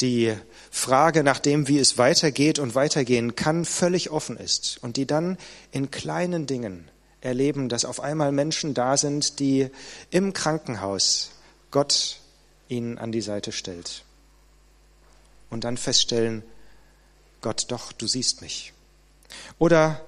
die 0.00 0.34
Frage 0.70 1.22
nach 1.22 1.38
dem, 1.38 1.68
wie 1.68 1.78
es 1.78 1.98
weitergeht 1.98 2.58
und 2.58 2.74
weitergehen 2.74 3.34
kann, 3.34 3.64
völlig 3.64 4.10
offen 4.10 4.36
ist 4.36 4.78
und 4.82 4.96
die 4.96 5.06
dann 5.06 5.36
in 5.72 5.90
kleinen 5.90 6.46
Dingen 6.46 6.88
erleben, 7.20 7.68
dass 7.68 7.84
auf 7.84 8.00
einmal 8.00 8.32
Menschen 8.32 8.74
da 8.74 8.96
sind, 8.96 9.40
die 9.40 9.70
im 10.10 10.32
Krankenhaus 10.32 11.32
Gott 11.70 12.20
ihnen 12.68 12.98
an 12.98 13.12
die 13.12 13.20
Seite 13.20 13.52
stellt 13.52 14.04
und 15.50 15.64
dann 15.64 15.76
feststellen, 15.76 16.42
Gott, 17.40 17.66
doch, 17.68 17.92
du 17.92 18.06
siehst 18.06 18.40
mich. 18.40 18.72
Oder 19.58 20.04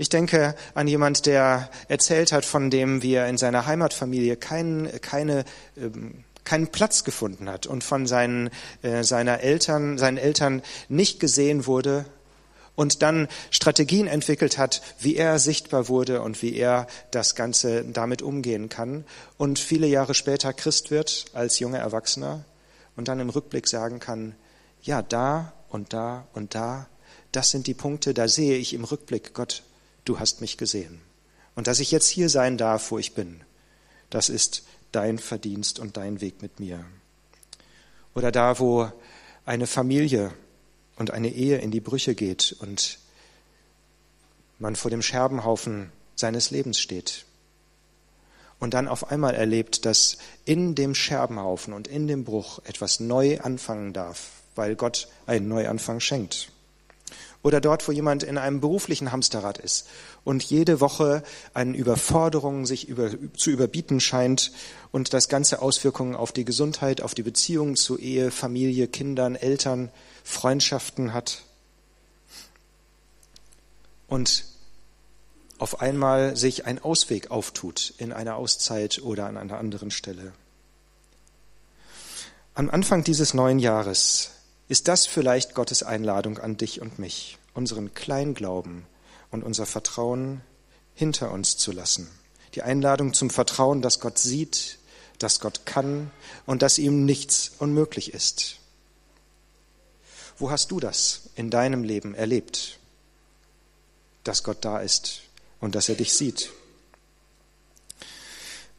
ich 0.00 0.08
denke 0.08 0.54
an 0.72 0.88
jemand, 0.88 1.26
der 1.26 1.68
erzählt 1.88 2.32
hat, 2.32 2.46
von 2.46 2.70
dem, 2.70 3.02
wie 3.02 3.12
er 3.12 3.28
in 3.28 3.36
seiner 3.36 3.66
Heimatfamilie 3.66 4.34
kein, 4.38 4.90
keine, 5.02 5.44
ähm, 5.76 6.24
keinen 6.42 6.68
Platz 6.68 7.04
gefunden 7.04 7.50
hat 7.50 7.66
und 7.66 7.84
von 7.84 8.06
seinen, 8.06 8.48
äh, 8.80 9.04
seiner 9.04 9.40
Eltern, 9.40 9.98
seinen 9.98 10.16
Eltern 10.16 10.62
nicht 10.88 11.20
gesehen 11.20 11.66
wurde 11.66 12.06
und 12.76 13.02
dann 13.02 13.28
Strategien 13.50 14.06
entwickelt 14.06 14.56
hat, 14.56 14.80
wie 15.00 15.16
er 15.16 15.38
sichtbar 15.38 15.88
wurde 15.88 16.22
und 16.22 16.40
wie 16.40 16.56
er 16.56 16.86
das 17.10 17.34
Ganze 17.34 17.84
damit 17.84 18.22
umgehen 18.22 18.70
kann 18.70 19.04
und 19.36 19.58
viele 19.58 19.86
Jahre 19.86 20.14
später 20.14 20.54
Christ 20.54 20.90
wird 20.90 21.26
als 21.34 21.58
junger 21.58 21.80
Erwachsener 21.80 22.46
und 22.96 23.08
dann 23.08 23.20
im 23.20 23.28
Rückblick 23.28 23.68
sagen 23.68 24.00
kann, 24.00 24.34
ja, 24.80 25.02
da 25.02 25.52
und 25.68 25.92
da 25.92 26.26
und 26.32 26.54
da, 26.54 26.86
das 27.32 27.50
sind 27.50 27.66
die 27.66 27.74
Punkte, 27.74 28.14
da 28.14 28.28
sehe 28.28 28.56
ich 28.56 28.72
im 28.72 28.84
Rückblick, 28.84 29.34
Gott 29.34 29.62
du 30.10 30.18
hast 30.18 30.40
mich 30.40 30.56
gesehen. 30.56 31.00
Und 31.54 31.68
dass 31.68 31.78
ich 31.78 31.92
jetzt 31.92 32.08
hier 32.08 32.28
sein 32.28 32.58
darf, 32.58 32.90
wo 32.90 32.98
ich 32.98 33.14
bin, 33.14 33.42
das 34.10 34.28
ist 34.28 34.64
dein 34.90 35.18
Verdienst 35.18 35.78
und 35.78 35.96
dein 35.96 36.20
Weg 36.20 36.42
mit 36.42 36.58
mir. 36.58 36.84
Oder 38.14 38.32
da, 38.32 38.58
wo 38.58 38.90
eine 39.44 39.68
Familie 39.68 40.32
und 40.96 41.12
eine 41.12 41.28
Ehe 41.28 41.58
in 41.58 41.70
die 41.70 41.80
Brüche 41.80 42.16
geht 42.16 42.56
und 42.58 42.98
man 44.58 44.74
vor 44.74 44.90
dem 44.90 45.00
Scherbenhaufen 45.00 45.92
seines 46.16 46.50
Lebens 46.50 46.80
steht. 46.80 47.24
Und 48.58 48.74
dann 48.74 48.88
auf 48.88 49.12
einmal 49.12 49.34
erlebt, 49.34 49.86
dass 49.86 50.18
in 50.44 50.74
dem 50.74 50.96
Scherbenhaufen 50.96 51.72
und 51.72 51.86
in 51.86 52.08
dem 52.08 52.24
Bruch 52.24 52.58
etwas 52.64 52.98
neu 52.98 53.40
anfangen 53.40 53.92
darf, 53.92 54.42
weil 54.56 54.74
Gott 54.74 55.06
einen 55.26 55.46
Neuanfang 55.46 56.00
schenkt. 56.00 56.50
Oder 57.42 57.60
dort, 57.60 57.88
wo 57.88 57.92
jemand 57.92 58.22
in 58.22 58.36
einem 58.36 58.60
beruflichen 58.60 59.12
Hamsterrad 59.12 59.56
ist 59.56 59.88
und 60.24 60.42
jede 60.42 60.80
Woche 60.80 61.22
eine 61.54 61.74
Überforderung 61.74 62.66
sich 62.66 62.86
über, 62.86 63.10
zu 63.34 63.50
überbieten 63.50 63.98
scheint 64.00 64.52
und 64.92 65.14
das 65.14 65.28
Ganze 65.28 65.62
Auswirkungen 65.62 66.14
auf 66.14 66.32
die 66.32 66.44
Gesundheit, 66.44 67.00
auf 67.00 67.14
die 67.14 67.22
Beziehungen 67.22 67.76
zu 67.76 67.98
Ehe, 67.98 68.30
Familie, 68.30 68.88
Kindern, 68.88 69.36
Eltern, 69.36 69.90
Freundschaften 70.22 71.14
hat. 71.14 71.42
Und 74.06 74.44
auf 75.58 75.80
einmal 75.80 76.36
sich 76.36 76.66
ein 76.66 76.82
Ausweg 76.82 77.30
auftut 77.30 77.94
in 77.96 78.12
einer 78.12 78.36
Auszeit 78.36 79.00
oder 79.02 79.26
an 79.26 79.38
einer 79.38 79.58
anderen 79.58 79.90
Stelle. 79.90 80.32
Am 82.54 82.68
Anfang 82.68 83.04
dieses 83.04 83.32
neuen 83.32 83.58
Jahres 83.58 84.32
ist 84.70 84.86
das 84.86 85.04
vielleicht 85.04 85.56
Gottes 85.56 85.82
Einladung 85.82 86.38
an 86.38 86.56
dich 86.56 86.80
und 86.80 87.00
mich, 87.00 87.38
unseren 87.54 87.92
Kleinglauben 87.92 88.86
und 89.32 89.42
unser 89.42 89.66
Vertrauen 89.66 90.42
hinter 90.94 91.32
uns 91.32 91.56
zu 91.56 91.72
lassen? 91.72 92.08
Die 92.54 92.62
Einladung 92.62 93.12
zum 93.12 93.30
Vertrauen, 93.30 93.82
dass 93.82 93.98
Gott 93.98 94.20
sieht, 94.20 94.78
dass 95.18 95.40
Gott 95.40 95.66
kann 95.66 96.12
und 96.46 96.62
dass 96.62 96.78
ihm 96.78 97.04
nichts 97.04 97.50
unmöglich 97.58 98.14
ist. 98.14 98.58
Wo 100.38 100.52
hast 100.52 100.70
du 100.70 100.78
das 100.78 101.22
in 101.34 101.50
deinem 101.50 101.82
Leben 101.82 102.14
erlebt, 102.14 102.78
dass 104.22 104.44
Gott 104.44 104.58
da 104.60 104.78
ist 104.78 105.22
und 105.60 105.74
dass 105.74 105.88
er 105.88 105.96
dich 105.96 106.12
sieht? 106.12 106.52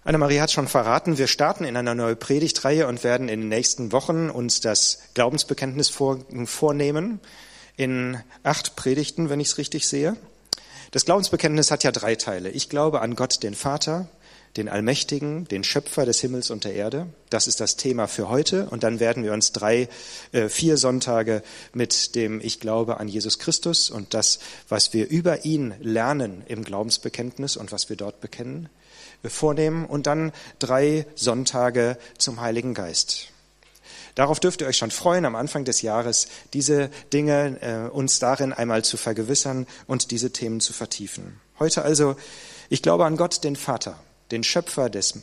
Anna-Marie 0.03 0.39
hat 0.39 0.51
schon 0.51 0.67
verraten, 0.67 1.19
wir 1.19 1.27
starten 1.27 1.63
in 1.63 1.77
einer 1.77 1.93
neuen 1.93 2.17
Predigtreihe 2.17 2.87
und 2.87 3.03
werden 3.03 3.29
in 3.29 3.41
den 3.41 3.49
nächsten 3.49 3.91
Wochen 3.91 4.31
uns 4.31 4.59
das 4.59 4.97
Glaubensbekenntnis 5.13 5.89
vornehmen 6.45 7.19
in 7.77 8.17
acht 8.41 8.75
Predigten, 8.75 9.29
wenn 9.29 9.39
ich 9.39 9.49
es 9.49 9.57
richtig 9.59 9.87
sehe. 9.87 10.17
Das 10.89 11.05
Glaubensbekenntnis 11.05 11.69
hat 11.69 11.83
ja 11.83 11.91
drei 11.91 12.15
Teile. 12.15 12.49
Ich 12.49 12.67
glaube 12.67 13.01
an 13.01 13.15
Gott, 13.15 13.43
den 13.43 13.53
Vater, 13.53 14.09
den 14.57 14.69
Allmächtigen, 14.69 15.47
den 15.47 15.63
Schöpfer 15.63 16.03
des 16.03 16.19
Himmels 16.19 16.49
und 16.49 16.63
der 16.63 16.73
Erde. 16.73 17.05
Das 17.29 17.45
ist 17.45 17.59
das 17.59 17.77
Thema 17.77 18.07
für 18.07 18.27
heute. 18.27 18.67
Und 18.71 18.81
dann 18.81 18.99
werden 18.99 19.23
wir 19.23 19.33
uns 19.33 19.51
drei, 19.51 19.87
äh, 20.31 20.49
vier 20.49 20.77
Sonntage 20.77 21.43
mit 21.73 22.15
dem 22.15 22.41
Ich 22.41 22.59
glaube 22.59 22.99
an 22.99 23.07
Jesus 23.07 23.37
Christus 23.37 23.91
und 23.91 24.15
das, 24.15 24.39
was 24.67 24.93
wir 24.93 25.07
über 25.07 25.45
ihn 25.45 25.75
lernen 25.79 26.41
im 26.47 26.63
Glaubensbekenntnis 26.63 27.55
und 27.55 27.71
was 27.71 27.87
wir 27.89 27.95
dort 27.95 28.19
bekennen, 28.19 28.67
vornehmen 29.29 29.85
und 29.85 30.07
dann 30.07 30.31
drei 30.59 31.05
Sonntage 31.15 31.97
zum 32.17 32.41
Heiligen 32.41 32.73
Geist. 32.73 33.27
Darauf 34.15 34.39
dürft 34.39 34.61
ihr 34.61 34.67
euch 34.67 34.77
schon 34.77 34.91
freuen, 34.91 35.25
am 35.25 35.35
Anfang 35.35 35.63
des 35.63 35.81
Jahres 35.81 36.27
diese 36.53 36.89
Dinge 37.13 37.57
äh, 37.61 37.89
uns 37.89 38.19
darin 38.19 38.51
einmal 38.53 38.83
zu 38.83 38.97
vergewissern 38.97 39.67
und 39.87 40.11
diese 40.11 40.31
Themen 40.31 40.59
zu 40.59 40.73
vertiefen. 40.73 41.39
Heute 41.59 41.83
also, 41.83 42.15
ich 42.69 42.81
glaube 42.81 43.05
an 43.05 43.17
Gott, 43.17 43.43
den 43.43 43.55
Vater, 43.55 43.97
den 44.31 44.43
Schöpfer 44.43 44.89
des, 44.89 45.19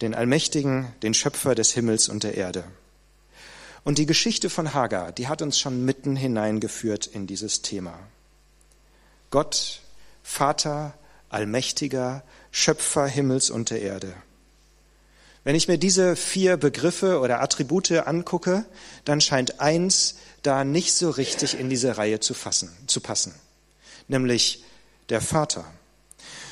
den 0.00 0.14
Allmächtigen, 0.14 0.92
den 1.02 1.14
Schöpfer 1.14 1.54
des 1.54 1.72
Himmels 1.72 2.08
und 2.08 2.24
der 2.24 2.36
Erde. 2.36 2.64
Und 3.84 3.98
die 3.98 4.06
Geschichte 4.06 4.50
von 4.50 4.72
Hagar, 4.72 5.12
die 5.12 5.28
hat 5.28 5.42
uns 5.42 5.58
schon 5.58 5.84
mitten 5.84 6.16
hineingeführt 6.16 7.06
in 7.06 7.26
dieses 7.26 7.62
Thema. 7.62 7.98
Gott, 9.30 9.82
Vater, 10.22 10.94
Allmächtiger, 11.28 12.22
Schöpfer 12.56 13.08
Himmels 13.08 13.50
und 13.50 13.70
der 13.70 13.82
Erde. 13.82 14.14
Wenn 15.42 15.56
ich 15.56 15.66
mir 15.66 15.76
diese 15.76 16.14
vier 16.14 16.56
Begriffe 16.56 17.18
oder 17.18 17.42
Attribute 17.42 17.90
angucke, 17.90 18.64
dann 19.04 19.20
scheint 19.20 19.58
eins 19.58 20.18
da 20.44 20.62
nicht 20.62 20.94
so 20.94 21.10
richtig 21.10 21.58
in 21.58 21.68
diese 21.68 21.98
Reihe 21.98 22.20
zu, 22.20 22.32
fassen, 22.32 22.70
zu 22.86 23.00
passen, 23.00 23.34
nämlich 24.06 24.62
der 25.08 25.20
Vater. 25.20 25.64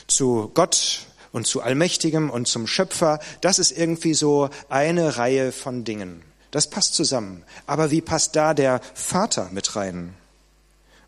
Zu 0.09 0.51
Gott 0.55 1.07
und 1.31 1.47
zu 1.47 1.63
Allmächtigem 1.63 2.31
und 2.31 2.49
zum 2.49 2.67
Schöpfer, 2.67 3.21
das 3.41 3.61
ist 3.61 3.71
irgendwie 3.71 4.15
so 4.15 4.51
eine 4.69 5.19
Reihe 5.19 5.53
von 5.53 5.85
Dingen. 5.85 6.25
Das 6.51 6.69
passt 6.69 6.97
zusammen. 6.97 7.45
Aber 7.69 7.93
wie 7.93 8.01
passt 8.01 8.35
da 8.35 8.55
der 8.55 8.81
Vater 8.95 9.51
mit 9.53 9.77
rein? 9.77 10.17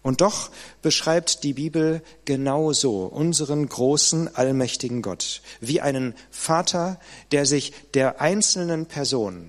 Und 0.05 0.21
doch 0.21 0.51
beschreibt 0.83 1.45
die 1.45 1.55
Bibel 1.55 2.03
genauso 2.27 3.07
unseren 3.07 3.67
großen, 3.67 4.37
allmächtigen 4.37 5.01
Gott, 5.01 5.41
wie 5.61 5.81
einen 5.81 6.15
Vater, 6.31 7.01
der 7.33 7.47
sich 7.47 7.73
der 7.95 8.21
einzelnen 8.21 8.85
Person 8.85 9.49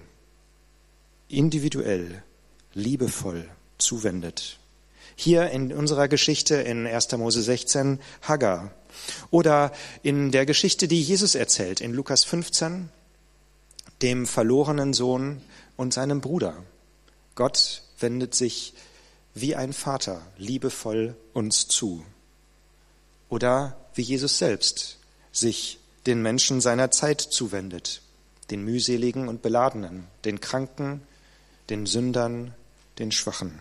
individuell, 1.28 2.24
liebevoll 2.74 3.50
zuwendet, 3.78 4.58
Hier 5.18 5.50
in 5.52 5.74
unserer 5.74 6.08
Geschichte 6.08 6.56
in 6.56 6.88
1. 6.88 7.12
Mose 7.18 7.42
16 7.42 8.00
Hagar. 8.22 8.72
Oder 9.32 9.74
in 10.04 10.32
der 10.32 10.46
Geschichte, 10.46 10.88
die 10.88 11.02
Jesus 11.02 11.36
erzählt 11.36 11.82
in 11.82 11.94
Lukas 11.94 12.24
15, 12.24 12.90
dem 14.02 14.26
verlorenen 14.26 14.94
Sohn 14.94 15.42
und 15.76 15.94
seinem 15.94 16.22
Bruder. 16.22 16.64
Gott 17.36 17.82
wendet 18.00 18.36
sich 18.36 18.74
wie 19.36 19.56
ein 19.56 19.74
Vater 19.74 20.22
liebevoll 20.38 21.16
uns 21.34 21.68
zu. 21.68 22.04
Oder 23.30 23.78
wie 23.94 24.02
Jesus 24.02 24.40
selbst 24.40 24.98
sich 25.32 25.78
den 26.06 26.22
Menschen 26.22 26.62
seiner 26.62 26.90
Zeit 26.90 27.20
zuwendet, 27.22 28.02
den 28.50 28.64
mühseligen 28.64 29.28
und 29.28 29.42
beladenen, 29.42 30.08
den 30.24 30.40
Kranken, 30.40 31.02
den 31.70 31.86
Sündern, 31.86 32.54
den 32.98 33.12
Schwachen. 33.12 33.60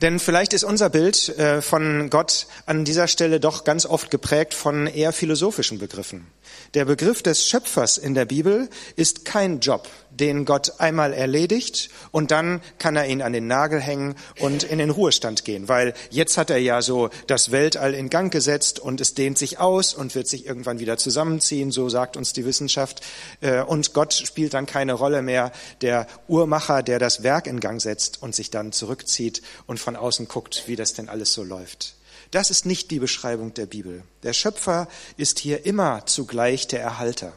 Denn 0.00 0.18
vielleicht 0.18 0.54
ist 0.54 0.64
unser 0.64 0.88
Bild 0.88 1.28
äh, 1.38 1.60
von 1.60 2.08
Gott 2.08 2.46
an 2.64 2.86
dieser 2.86 3.06
Stelle 3.06 3.38
doch 3.38 3.64
ganz 3.64 3.84
oft 3.84 4.10
geprägt 4.10 4.54
von 4.54 4.86
eher 4.86 5.12
philosophischen 5.12 5.78
Begriffen. 5.78 6.26
Der 6.72 6.86
Begriff 6.86 7.22
des 7.22 7.46
Schöpfers 7.46 7.98
in 7.98 8.14
der 8.14 8.24
Bibel 8.24 8.70
ist 8.96 9.26
kein 9.26 9.60
Job, 9.60 9.88
den 10.20 10.44
Gott 10.44 10.74
einmal 10.78 11.12
erledigt 11.12 11.90
und 12.10 12.30
dann 12.30 12.60
kann 12.78 12.96
er 12.96 13.06
ihn 13.06 13.22
an 13.22 13.32
den 13.32 13.46
Nagel 13.46 13.80
hängen 13.80 14.14
und 14.38 14.62
in 14.62 14.78
den 14.78 14.90
Ruhestand 14.90 15.44
gehen, 15.44 15.68
weil 15.68 15.94
jetzt 16.10 16.36
hat 16.36 16.50
er 16.50 16.58
ja 16.58 16.82
so 16.82 17.10
das 17.26 17.50
Weltall 17.50 17.94
in 17.94 18.10
Gang 18.10 18.32
gesetzt 18.32 18.78
und 18.78 19.00
es 19.00 19.14
dehnt 19.14 19.38
sich 19.38 19.58
aus 19.58 19.94
und 19.94 20.14
wird 20.14 20.28
sich 20.28 20.46
irgendwann 20.46 20.78
wieder 20.78 20.98
zusammenziehen, 20.98 21.70
so 21.70 21.88
sagt 21.88 22.16
uns 22.16 22.32
die 22.32 22.44
Wissenschaft. 22.44 23.02
Äh, 23.40 23.62
und 23.62 23.94
Gott 23.94 24.12
spielt 24.14 24.54
dann 24.54 24.66
keine 24.66 24.92
Rolle 24.92 25.22
mehr, 25.22 25.52
der 25.80 26.06
Uhrmacher, 26.28 26.82
der 26.82 26.98
das 26.98 27.22
Werk 27.22 27.46
in 27.46 27.60
Gang 27.60 27.80
setzt 27.80 28.22
und 28.22 28.34
sich 28.34 28.50
dann 28.50 28.72
zurückzieht 28.72 29.42
und 29.66 29.80
von 29.80 29.96
außen 29.96 30.28
guckt, 30.28 30.64
wie 30.66 30.76
das 30.76 30.92
denn 30.92 31.08
alles 31.08 31.32
so 31.32 31.42
läuft. 31.42 31.94
Das 32.30 32.50
ist 32.50 32.64
nicht 32.64 32.90
die 32.90 33.00
Beschreibung 33.00 33.54
der 33.54 33.66
Bibel. 33.66 34.04
Der 34.22 34.32
Schöpfer 34.32 34.86
ist 35.16 35.40
hier 35.40 35.66
immer 35.66 36.06
zugleich 36.06 36.68
der 36.68 36.80
Erhalter. 36.80 37.32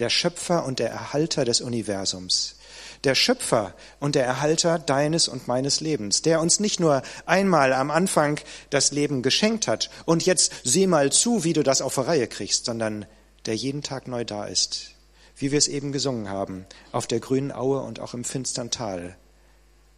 Der 0.00 0.10
Schöpfer 0.10 0.64
und 0.64 0.78
der 0.78 0.90
Erhalter 0.90 1.44
des 1.44 1.60
Universums. 1.60 2.56
Der 3.04 3.14
Schöpfer 3.14 3.74
und 3.98 4.14
der 4.14 4.24
Erhalter 4.24 4.78
deines 4.78 5.28
und 5.28 5.46
meines 5.46 5.80
Lebens, 5.80 6.22
der 6.22 6.40
uns 6.40 6.58
nicht 6.58 6.80
nur 6.80 7.02
einmal 7.24 7.72
am 7.72 7.90
Anfang 7.90 8.40
das 8.70 8.92
Leben 8.92 9.22
geschenkt 9.22 9.68
hat 9.68 9.90
und 10.06 10.26
jetzt 10.26 10.52
sieh 10.64 10.86
mal 10.86 11.12
zu, 11.12 11.44
wie 11.44 11.52
du 11.52 11.62
das 11.62 11.82
auf 11.82 11.94
der 11.94 12.08
Reihe 12.08 12.26
kriegst, 12.26 12.64
sondern 12.64 13.06
der 13.46 13.56
jeden 13.56 13.82
Tag 13.82 14.08
neu 14.08 14.24
da 14.24 14.46
ist. 14.46 14.90
Wie 15.36 15.50
wir 15.50 15.58
es 15.58 15.68
eben 15.68 15.92
gesungen 15.92 16.28
haben, 16.28 16.66
auf 16.92 17.06
der 17.06 17.20
grünen 17.20 17.52
Aue 17.52 17.80
und 17.80 18.00
auch 18.00 18.12
im 18.12 18.24
finstern 18.24 18.70
Tal, 18.70 19.16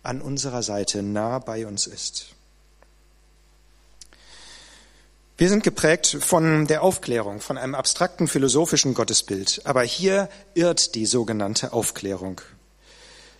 an 0.02 0.20
unserer 0.20 0.62
Seite 0.62 1.02
nah 1.02 1.38
bei 1.38 1.66
uns 1.66 1.86
ist. 1.86 2.34
Wir 5.42 5.48
sind 5.48 5.64
geprägt 5.64 6.18
von 6.20 6.68
der 6.68 6.84
Aufklärung, 6.84 7.40
von 7.40 7.58
einem 7.58 7.74
abstrakten 7.74 8.28
philosophischen 8.28 8.94
Gottesbild. 8.94 9.62
Aber 9.64 9.82
hier 9.82 10.28
irrt 10.54 10.94
die 10.94 11.04
sogenannte 11.04 11.72
Aufklärung. 11.72 12.40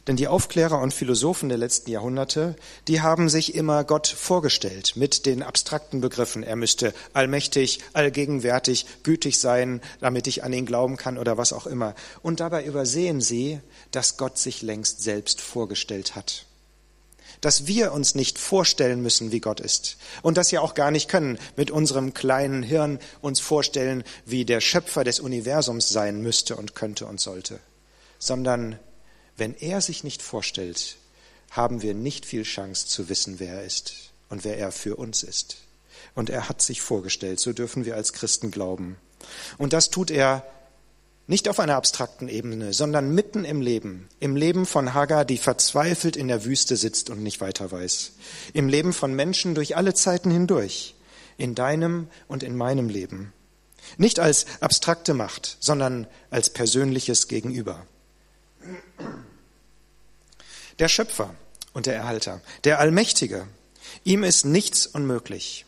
Denn 0.09 0.17
die 0.17 0.27
Aufklärer 0.27 0.81
und 0.81 0.93
Philosophen 0.93 1.49
der 1.49 1.59
letzten 1.59 1.93
Jahrhunderte, 1.93 2.57
die 2.89 3.03
haben 3.03 3.29
sich 3.29 3.55
immer 3.55 3.85
Gott 3.85 4.09
vorgestellt 4.09 4.95
mit 4.97 5.27
den 5.27 5.45
abstrakten 5.45 6.01
Begriffen. 6.01 6.43
Er 6.43 6.57
müsste 6.57 6.93
allmächtig, 7.13 7.79
allgegenwärtig, 7.93 8.87
gütig 9.05 9.39
sein, 9.39 9.81
damit 10.01 10.27
ich 10.27 10.43
an 10.43 10.53
ihn 10.53 10.67
glauben 10.67 10.97
kann 10.97 11.19
oder 11.19 11.39
was 11.39 11.53
auch 11.53 11.69
immer. 11.69 11.95
Und 12.21 12.41
dabei 12.41 12.65
übersehen 12.65 13.21
sie, 13.21 13.61
dass 13.93 14.17
Gott 14.17 14.39
sich 14.39 14.63
längst 14.63 15.05
selbst 15.05 15.41
vorgestellt 15.41 16.17
hat 16.17 16.47
dass 17.43 17.67
wir 17.67 17.93
uns 17.93 18.15
nicht 18.15 18.39
vorstellen 18.39 19.03
müssen, 19.03 19.33
wie 19.33 19.41
Gott 19.41 19.61
ist 19.61 19.99
und 20.23 20.39
dass 20.39 20.53
wir 20.53 20.63
auch 20.63 20.73
gar 20.73 20.91
nicht 20.91 21.09
können, 21.09 21.39
mit 21.57 21.71
unserem 21.71 22.15
kleinen 22.15 22.63
Hirn 22.63 22.99
uns 23.21 23.41
vorstellen, 23.41 24.05
wie 24.25 24.47
der 24.47 24.63
Schöpfer 24.63 25.05
des 25.05 25.21
Universums 25.21 25.91
sein 25.91 26.23
müsste 26.23 26.57
und 26.57 26.75
könnte 26.75 27.05
und 27.05 27.21
sollte, 27.21 27.59
sondern 28.19 28.79
wenn 29.37 29.55
er 29.55 29.81
sich 29.81 30.05
nicht 30.05 30.23
vorstellt, 30.23 30.97
haben 31.51 31.83
wir 31.83 31.95
nicht 31.95 32.25
viel 32.25 32.45
Chance 32.45 32.87
zu 32.87 33.09
wissen, 33.09 33.41
wer 33.41 33.55
er 33.55 33.65
ist 33.65 33.93
und 34.31 34.45
wer 34.45 34.57
er 34.57 34.73
für 34.73 34.97
uns 34.97 35.23
ist. 35.23 35.59
Und 36.15 36.31
er 36.31 36.49
hat 36.49 36.63
sich 36.63 36.81
vorgestellt, 36.81 37.41
so 37.41 37.53
dürfen 37.53 37.85
wir 37.85 37.97
als 37.97 38.13
Christen 38.13 38.51
glauben. 38.51 38.97
Und 39.59 39.73
das 39.73 39.91
tut 39.91 40.11
er 40.11 40.47
nicht 41.27 41.49
auf 41.49 41.61
einer 41.61 41.77
abstrakten 41.77 42.29
Ebene, 42.29 42.73
sondern 42.73 43.15
mitten 43.15 43.45
im 43.45 43.61
Leben. 43.61 44.09
Im 44.19 44.37
Leben 44.37 44.67
von 44.67 44.93
Hagar, 44.93 45.25
die 45.25 45.39
verzweifelt 45.39 46.17
in 46.17 46.29
der 46.29 46.45
Wüste 46.45 46.77
sitzt 46.77 47.11
und 47.11 47.23
nicht 47.23 47.41
weiter 47.41 47.71
weiß. 47.71 48.13
Im 48.53 48.69
Leben 48.69 48.93
von 48.93 49.15
Menschen 49.15 49.55
durch 49.55 49.77
alle 49.77 49.95
Zeiten 49.95 50.31
hindurch. 50.31 50.95
In 51.39 51.55
deinem 51.55 52.09
und 52.29 52.43
in 52.43 52.57
meinem 52.57 52.89
Leben. 52.89 53.33
Nicht 53.97 54.19
als 54.19 54.47
abstrakte 54.61 55.15
Macht, 55.15 55.57
sondern 55.61 56.07
als 56.31 56.51
persönliches 56.51 57.29
Gegenüber. 57.29 57.87
Der 60.79 60.89
Schöpfer 60.89 61.35
und 61.73 61.87
der 61.87 61.95
Erhalter, 61.95 62.41
der 62.65 62.79
Allmächtige, 62.79 63.47
ihm 64.05 64.25
ist 64.25 64.45
nichts 64.45 64.87
unmöglich. 64.87 65.67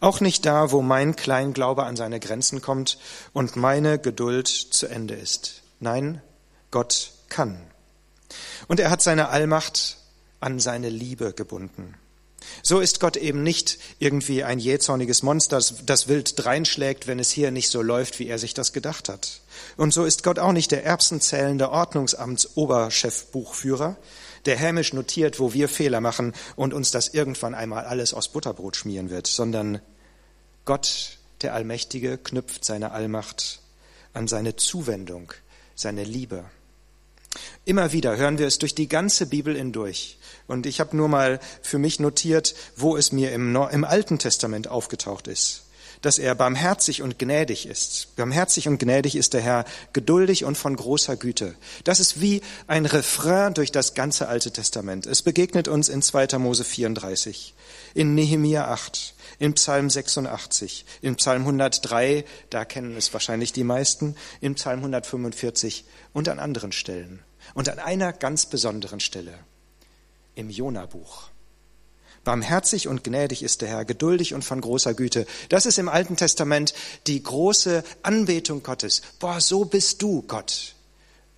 Auch 0.00 0.20
nicht 0.20 0.46
da, 0.46 0.70
wo 0.70 0.82
mein 0.82 1.16
Kleinglaube 1.16 1.84
an 1.84 1.96
seine 1.96 2.20
Grenzen 2.20 2.60
kommt 2.60 2.98
und 3.32 3.56
meine 3.56 3.98
Geduld 3.98 4.48
zu 4.48 4.86
Ende 4.86 5.14
ist. 5.14 5.62
Nein, 5.80 6.22
Gott 6.70 7.12
kann. 7.28 7.60
Und 8.68 8.80
er 8.80 8.90
hat 8.90 9.02
seine 9.02 9.28
Allmacht 9.28 9.98
an 10.40 10.60
seine 10.60 10.88
Liebe 10.88 11.32
gebunden. 11.32 11.94
So 12.62 12.80
ist 12.80 13.00
Gott 13.00 13.16
eben 13.16 13.42
nicht 13.42 13.78
irgendwie 13.98 14.44
ein 14.44 14.58
jähzorniges 14.58 15.22
Monster, 15.22 15.62
das 15.84 16.08
wild 16.08 16.44
dreinschlägt, 16.44 17.06
wenn 17.06 17.18
es 17.18 17.30
hier 17.30 17.50
nicht 17.50 17.70
so 17.70 17.80
läuft, 17.82 18.18
wie 18.18 18.28
er 18.28 18.38
sich 18.38 18.52
das 18.54 18.72
gedacht 18.72 19.08
hat. 19.08 19.40
Und 19.76 19.92
so 19.94 20.04
ist 20.04 20.22
Gott 20.22 20.38
auch 20.38 20.52
nicht 20.52 20.70
der 20.70 20.84
erbsenzählende 20.84 21.70
Ordnungsamts-Oberchefbuchführer, 21.70 23.96
der 24.46 24.56
hämisch 24.56 24.92
notiert, 24.92 25.40
wo 25.40 25.52
wir 25.52 25.68
Fehler 25.68 26.00
machen 26.00 26.32
und 26.56 26.74
uns 26.74 26.90
das 26.90 27.08
irgendwann 27.08 27.54
einmal 27.54 27.84
alles 27.84 28.14
aus 28.14 28.28
Butterbrot 28.28 28.76
schmieren 28.76 29.10
wird, 29.10 29.26
sondern 29.26 29.80
Gott, 30.64 31.18
der 31.42 31.54
Allmächtige, 31.54 32.18
knüpft 32.18 32.64
seine 32.64 32.92
Allmacht 32.92 33.60
an 34.12 34.28
seine 34.28 34.56
Zuwendung, 34.56 35.32
seine 35.74 36.04
Liebe. 36.04 36.44
Immer 37.64 37.92
wieder 37.92 38.16
hören 38.16 38.38
wir 38.38 38.46
es 38.46 38.58
durch 38.58 38.74
die 38.74 38.88
ganze 38.88 39.26
Bibel 39.26 39.56
hindurch. 39.56 40.18
Und 40.46 40.66
ich 40.66 40.78
habe 40.78 40.96
nur 40.96 41.08
mal 41.08 41.40
für 41.62 41.78
mich 41.78 41.98
notiert, 41.98 42.54
wo 42.76 42.96
es 42.96 43.12
mir 43.12 43.32
im, 43.32 43.56
Alten 43.84 44.18
Testament 44.18 44.68
aufgetaucht 44.68 45.26
ist 45.26 45.63
dass 46.04 46.18
er 46.18 46.34
barmherzig 46.34 47.00
und 47.00 47.18
gnädig 47.18 47.66
ist. 47.66 48.14
Barmherzig 48.16 48.68
und 48.68 48.78
gnädig 48.78 49.16
ist 49.16 49.32
der 49.32 49.40
Herr, 49.40 49.64
geduldig 49.94 50.44
und 50.44 50.58
von 50.58 50.76
großer 50.76 51.16
Güte. 51.16 51.54
Das 51.84 51.98
ist 51.98 52.20
wie 52.20 52.42
ein 52.66 52.84
Refrain 52.84 53.54
durch 53.54 53.72
das 53.72 53.94
ganze 53.94 54.28
Alte 54.28 54.50
Testament. 54.50 55.06
Es 55.06 55.22
begegnet 55.22 55.66
uns 55.66 55.88
in 55.88 56.02
2. 56.02 56.38
Mose 56.38 56.64
34, 56.64 57.54
in 57.94 58.14
Nehemia 58.14 58.68
8, 58.68 59.14
in 59.38 59.54
Psalm 59.54 59.88
86, 59.88 60.84
in 61.00 61.16
Psalm 61.16 61.42
103, 61.42 62.24
da 62.50 62.66
kennen 62.66 62.96
es 62.96 63.12
wahrscheinlich 63.12 63.52
die 63.52 63.64
meisten, 63.64 64.14
in 64.42 64.56
Psalm 64.56 64.80
145 64.80 65.84
und 66.12 66.28
an 66.28 66.38
anderen 66.38 66.72
Stellen. 66.72 67.22
Und 67.54 67.68
an 67.68 67.78
einer 67.78 68.12
ganz 68.12 68.46
besonderen 68.46 69.00
Stelle, 69.00 69.38
im 70.34 70.50
Jona-Buch. 70.50 71.33
Barmherzig 72.24 72.88
und 72.88 73.04
gnädig 73.04 73.42
ist 73.42 73.60
der 73.60 73.68
Herr, 73.68 73.84
geduldig 73.84 74.34
und 74.34 74.44
von 74.44 74.60
großer 74.60 74.94
Güte. 74.94 75.26
Das 75.50 75.66
ist 75.66 75.78
im 75.78 75.88
Alten 75.88 76.16
Testament 76.16 76.74
die 77.06 77.22
große 77.22 77.84
Anbetung 78.02 78.62
Gottes. 78.62 79.02
Boah, 79.20 79.40
so 79.40 79.64
bist 79.64 80.02
du, 80.02 80.22
Gott. 80.22 80.74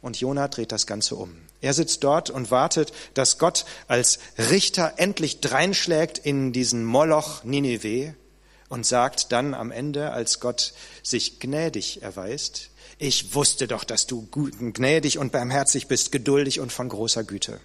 Und 0.01 0.21
Jona 0.21 0.49
dreht 0.49 0.73
das 0.73 0.87
Ganze 0.87 1.17
um. 1.17 1.37
Er 1.61 1.75
sitzt 1.75 2.05
dort 2.05 2.31
und 2.31 2.51
wartet, 2.51 2.93
dass 3.15 3.39
Gott 3.39 3.65
als 3.89 4.19
Richter 4.39 4.95
endlich 4.97 5.41
dreinschlägt 5.41 6.19
in 6.19 6.53
diesen 6.53 6.85
Moloch 6.85 7.43
Ninive 7.45 8.15
und 8.69 8.87
sagt 8.87 9.33
dann 9.33 9.55
am 9.55 9.71
Ende, 9.71 10.13
als 10.13 10.39
Gott 10.41 10.75
sich 11.03 11.41
gnädig 11.41 12.03
erweist, 12.03 12.71
ich 12.99 13.35
wusste 13.35 13.69
doch, 13.69 13.85
dass 13.85 14.07
du 14.07 14.27
gnädig 14.31 15.19
und 15.19 15.33
barmherzig 15.33 15.87
bist, 15.87 16.13
geduldig 16.13 16.61
und 16.61 16.73
von 16.73 16.89
großer 16.89 17.25
Güte. 17.25 17.61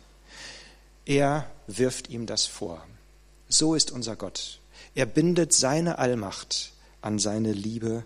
Er 1.06 1.50
wirft 1.68 2.10
ihm 2.10 2.26
das 2.26 2.46
vor. 2.46 2.86
So 3.52 3.76
ist 3.76 3.92
unser 3.92 4.16
Gott. 4.16 4.60
Er 4.96 5.06
bindet 5.06 5.52
seine 5.52 6.00
Allmacht 6.00 6.72
an 7.02 7.20
seine 7.20 7.52
Liebe, 7.52 8.06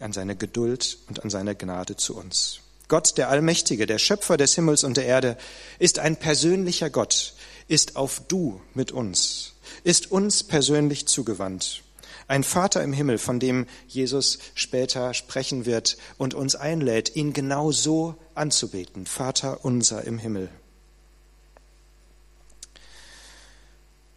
an 0.00 0.12
seine 0.12 0.36
Geduld 0.36 0.98
und 1.08 1.24
an 1.24 1.30
seine 1.30 1.56
Gnade 1.56 1.96
zu 1.96 2.16
uns. 2.16 2.60
Gott, 2.86 3.18
der 3.18 3.28
Allmächtige, 3.28 3.86
der 3.86 3.98
Schöpfer 3.98 4.36
des 4.36 4.54
Himmels 4.54 4.84
und 4.84 4.96
der 4.96 5.06
Erde, 5.06 5.36
ist 5.80 5.98
ein 5.98 6.16
persönlicher 6.16 6.88
Gott, 6.88 7.34
ist 7.66 7.96
auf 7.96 8.22
Du 8.28 8.60
mit 8.74 8.92
uns, 8.92 9.54
ist 9.82 10.12
uns 10.12 10.44
persönlich 10.44 11.08
zugewandt. 11.08 11.82
Ein 12.28 12.44
Vater 12.44 12.84
im 12.84 12.92
Himmel, 12.92 13.18
von 13.18 13.40
dem 13.40 13.66
Jesus 13.88 14.38
später 14.54 15.14
sprechen 15.14 15.66
wird 15.66 15.96
und 16.16 16.34
uns 16.34 16.54
einlädt, 16.54 17.16
ihn 17.16 17.32
genau 17.32 17.72
so 17.72 18.14
anzubeten. 18.34 19.06
Vater 19.06 19.64
unser 19.64 20.04
im 20.04 20.18
Himmel. 20.18 20.48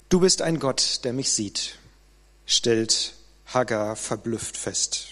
Du 0.09 0.19
bist 0.19 0.41
ein 0.41 0.57
Gott, 0.57 1.01
der 1.03 1.13
mich 1.13 1.31
sieht, 1.31 1.77
stellt 2.47 3.13
Hagar 3.45 3.95
verblüfft 3.95 4.57
fest. 4.57 5.09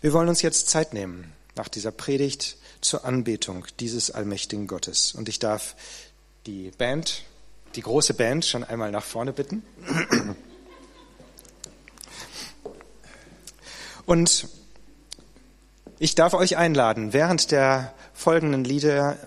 Wir 0.00 0.14
wollen 0.14 0.30
uns 0.30 0.40
jetzt 0.40 0.70
Zeit 0.70 0.94
nehmen 0.94 1.30
nach 1.56 1.68
dieser 1.68 1.90
Predigt 1.90 2.56
zur 2.80 3.04
Anbetung 3.04 3.66
dieses 3.78 4.10
allmächtigen 4.10 4.66
Gottes. 4.66 5.12
Und 5.12 5.28
ich 5.28 5.40
darf 5.40 5.76
die 6.46 6.70
Band, 6.78 7.24
die 7.74 7.82
große 7.82 8.14
Band, 8.14 8.46
schon 8.46 8.64
einmal 8.64 8.90
nach 8.90 9.04
vorne 9.04 9.34
bitten. 9.34 9.62
Und 14.06 14.48
ich 15.98 16.14
darf 16.14 16.32
euch 16.32 16.56
einladen, 16.56 17.12
während 17.12 17.50
der 17.50 17.92
folgenden 18.14 18.64
Lieder 18.64 19.18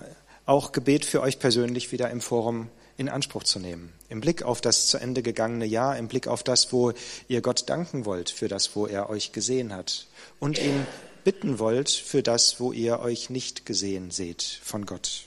auch 0.48 0.72
Gebet 0.72 1.06
für 1.06 1.22
euch 1.22 1.38
persönlich 1.38 1.92
wieder 1.92 2.10
im 2.10 2.20
Forum 2.20 2.72
in 3.00 3.08
Anspruch 3.08 3.46
zu 3.46 3.60
nehmen. 3.60 3.94
Im 4.10 4.20
Blick 4.20 4.44
auf 4.44 4.60
das 4.60 4.88
zu 4.88 4.98
Ende 4.98 5.24
gegangene 5.24 5.66
Jahr, 5.66 5.98
im 5.98 6.10
Blick 6.10 6.28
auf 6.28 6.44
das, 6.44 6.74
wo 6.74 6.92
ihr 7.30 7.42
Gott 7.42 7.70
danken 7.70 8.04
wollt 8.06 8.30
für 8.30 8.50
das, 8.50 8.76
wo 8.76 8.88
er 8.88 9.10
euch 9.10 9.32
gesehen 9.32 9.74
hat 9.74 10.08
und 10.40 10.60
ihn 10.60 10.86
bitten 11.24 11.60
wollt 11.60 11.90
für 11.90 12.22
das, 12.22 12.60
wo 12.60 12.74
ihr 12.74 13.00
euch 13.00 13.30
nicht 13.30 13.66
gesehen 13.66 14.12
seht 14.12 14.44
von 14.64 14.86
Gott. 14.86 15.24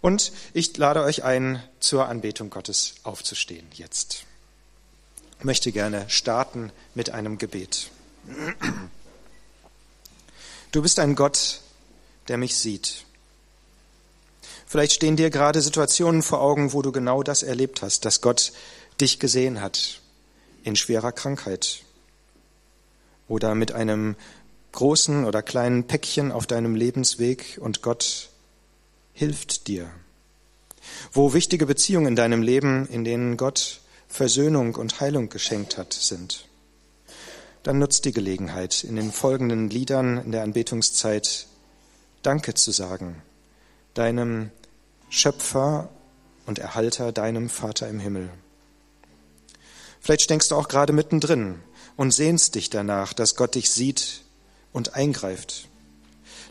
Und 0.00 0.32
ich 0.52 0.76
lade 0.76 1.02
euch 1.02 1.22
ein, 1.22 1.62
zur 1.78 2.08
Anbetung 2.08 2.50
Gottes 2.50 2.96
aufzustehen 3.04 3.66
jetzt. 3.74 4.24
Ich 5.38 5.44
möchte 5.44 5.70
gerne 5.70 6.10
starten 6.10 6.72
mit 6.96 7.10
einem 7.10 7.38
Gebet. 7.38 7.90
Du 10.72 10.82
bist 10.82 10.98
ein 10.98 11.14
Gott, 11.14 11.60
der 12.26 12.36
mich 12.36 12.56
sieht. 12.56 13.04
Vielleicht 14.68 14.92
stehen 14.92 15.16
dir 15.16 15.30
gerade 15.30 15.62
Situationen 15.62 16.22
vor 16.22 16.42
Augen, 16.42 16.74
wo 16.74 16.82
du 16.82 16.92
genau 16.92 17.22
das 17.22 17.42
erlebt 17.42 17.80
hast, 17.80 18.04
dass 18.04 18.20
Gott 18.20 18.52
dich 19.00 19.18
gesehen 19.18 19.62
hat 19.62 20.00
in 20.62 20.76
schwerer 20.76 21.12
Krankheit 21.12 21.82
oder 23.28 23.54
mit 23.54 23.72
einem 23.72 24.14
großen 24.72 25.24
oder 25.24 25.42
kleinen 25.42 25.86
Päckchen 25.86 26.30
auf 26.30 26.46
deinem 26.46 26.74
Lebensweg 26.74 27.58
und 27.62 27.80
Gott 27.80 28.28
hilft 29.14 29.68
dir. 29.68 29.90
Wo 31.12 31.32
wichtige 31.32 31.64
Beziehungen 31.64 32.08
in 32.08 32.16
deinem 32.16 32.42
Leben, 32.42 32.86
in 32.88 33.04
denen 33.04 33.38
Gott 33.38 33.80
Versöhnung 34.06 34.74
und 34.74 35.00
Heilung 35.00 35.30
geschenkt 35.30 35.78
hat, 35.78 35.94
sind 35.94 36.44
dann 37.62 37.78
nutzt 37.78 38.04
die 38.04 38.12
Gelegenheit, 38.12 38.84
in 38.84 38.96
den 38.96 39.12
folgenden 39.12 39.68
Liedern 39.68 40.18
in 40.18 40.32
der 40.32 40.42
Anbetungszeit 40.42 41.46
Danke 42.22 42.54
zu 42.54 42.70
sagen, 42.70 43.22
deinem 43.94 44.50
Schöpfer 45.10 45.88
und 46.46 46.58
Erhalter, 46.58 47.12
deinem 47.12 47.48
Vater 47.48 47.88
im 47.88 47.98
Himmel. 47.98 48.30
Vielleicht 50.00 50.22
steckst 50.22 50.50
du 50.50 50.54
auch 50.54 50.68
gerade 50.68 50.92
mittendrin 50.92 51.60
und 51.96 52.12
sehnst 52.12 52.54
dich 52.54 52.70
danach, 52.70 53.12
dass 53.12 53.36
Gott 53.36 53.54
dich 53.54 53.70
sieht 53.70 54.22
und 54.72 54.94
eingreift, 54.94 55.68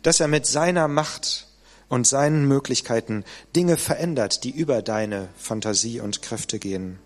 dass 0.04 0.20
er 0.20 0.28
mit 0.28 0.46
seiner 0.46 0.88
Macht 0.88 1.48
und 1.89 2.06
seinen 2.06 2.48
Möglichkeiten 2.48 3.24
Dinge 3.56 3.78
verändert, 3.78 4.43
die 4.43 4.52
über 4.52 4.82
deine 4.82 5.30
Fantasie 5.38 6.00
und 6.02 6.22
Kräfte 6.22 6.60
gehen. 6.60 7.00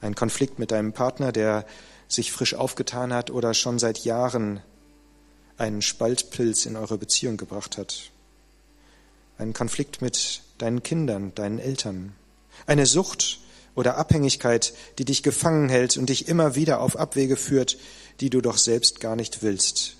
Ein 0.00 0.14
Konflikt 0.14 0.58
mit 0.58 0.70
deinem 0.70 0.92
Partner, 0.92 1.32
der 1.32 1.66
sich 2.08 2.32
frisch 2.32 2.54
aufgetan 2.54 3.12
hat 3.12 3.30
oder 3.30 3.54
schon 3.54 3.78
seit 3.78 3.98
Jahren 4.04 4.60
einen 5.56 5.82
Spaltpilz 5.82 6.66
in 6.66 6.76
eure 6.76 6.98
Beziehung 6.98 7.36
gebracht 7.36 7.78
hat. 7.78 8.10
Einen 9.38 9.52
Konflikt 9.52 10.02
mit 10.02 10.42
deinen 10.58 10.82
Kindern, 10.82 11.34
deinen 11.34 11.58
Eltern. 11.58 12.14
Eine 12.66 12.86
Sucht 12.86 13.40
oder 13.74 13.96
Abhängigkeit, 13.96 14.74
die 14.98 15.04
dich 15.04 15.22
gefangen 15.22 15.68
hält 15.68 15.96
und 15.96 16.08
dich 16.08 16.28
immer 16.28 16.54
wieder 16.54 16.80
auf 16.80 16.96
Abwege 16.96 17.36
führt, 17.36 17.78
die 18.20 18.30
du 18.30 18.40
doch 18.40 18.58
selbst 18.58 19.00
gar 19.00 19.16
nicht 19.16 19.42
willst 19.42 19.96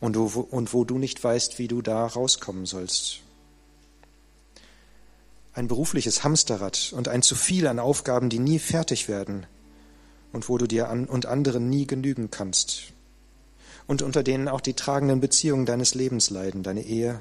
und 0.00 0.16
wo, 0.16 0.40
und 0.40 0.74
wo 0.74 0.84
du 0.84 0.98
nicht 0.98 1.22
weißt, 1.22 1.58
wie 1.58 1.68
du 1.68 1.82
da 1.82 2.06
rauskommen 2.06 2.66
sollst. 2.66 3.20
Ein 5.54 5.68
berufliches 5.68 6.24
Hamsterrad 6.24 6.92
und 6.94 7.08
ein 7.08 7.22
zu 7.22 7.34
viel 7.34 7.66
an 7.66 7.78
Aufgaben, 7.78 8.28
die 8.28 8.40
nie 8.40 8.58
fertig 8.58 9.08
werden 9.08 9.46
und 10.32 10.48
wo 10.48 10.58
du 10.58 10.66
dir 10.66 10.88
an 10.88 11.06
und 11.06 11.26
anderen 11.26 11.70
nie 11.70 11.86
genügen 11.86 12.30
kannst 12.30 12.94
und 13.86 14.02
unter 14.02 14.22
denen 14.22 14.48
auch 14.48 14.60
die 14.60 14.74
tragenden 14.74 15.20
Beziehungen 15.20 15.66
deines 15.66 15.94
Lebens 15.94 16.30
leiden, 16.30 16.62
deine 16.62 16.82
Ehe, 16.82 17.20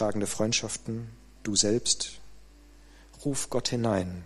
tragende 0.00 0.26
Freundschaften, 0.26 1.10
du 1.42 1.56
selbst. 1.56 2.12
Ruf 3.22 3.50
Gott 3.50 3.68
hinein, 3.68 4.24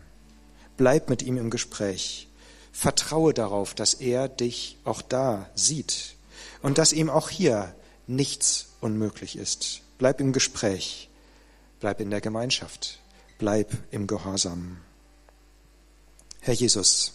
bleib 0.77 1.11
mit 1.11 1.21
ihm 1.23 1.37
im 1.37 1.51
Gespräch, 1.51 2.29
vertraue 2.71 3.35
darauf, 3.35 3.75
dass 3.75 3.95
er 3.95 4.29
dich 4.29 4.79
auch 4.85 5.03
da 5.03 5.51
sieht 5.57 6.15
und 6.63 6.79
dass 6.79 6.93
ihm 6.93 7.11
auch 7.11 7.29
hier 7.29 7.75
nichts 8.07 8.69
unmöglich 8.81 9.37
ist. 9.37 9.81
Bleib 9.99 10.21
im 10.21 10.33
Gespräch, 10.33 11.11
bleib 11.81 12.01
in 12.01 12.11
der 12.11 12.21
Gemeinschaft, 12.21 13.01
bleib 13.39 13.73
im 13.91 14.07
Gehorsam. 14.07 14.77
Herr 16.39 16.55
Jesus, 16.55 17.15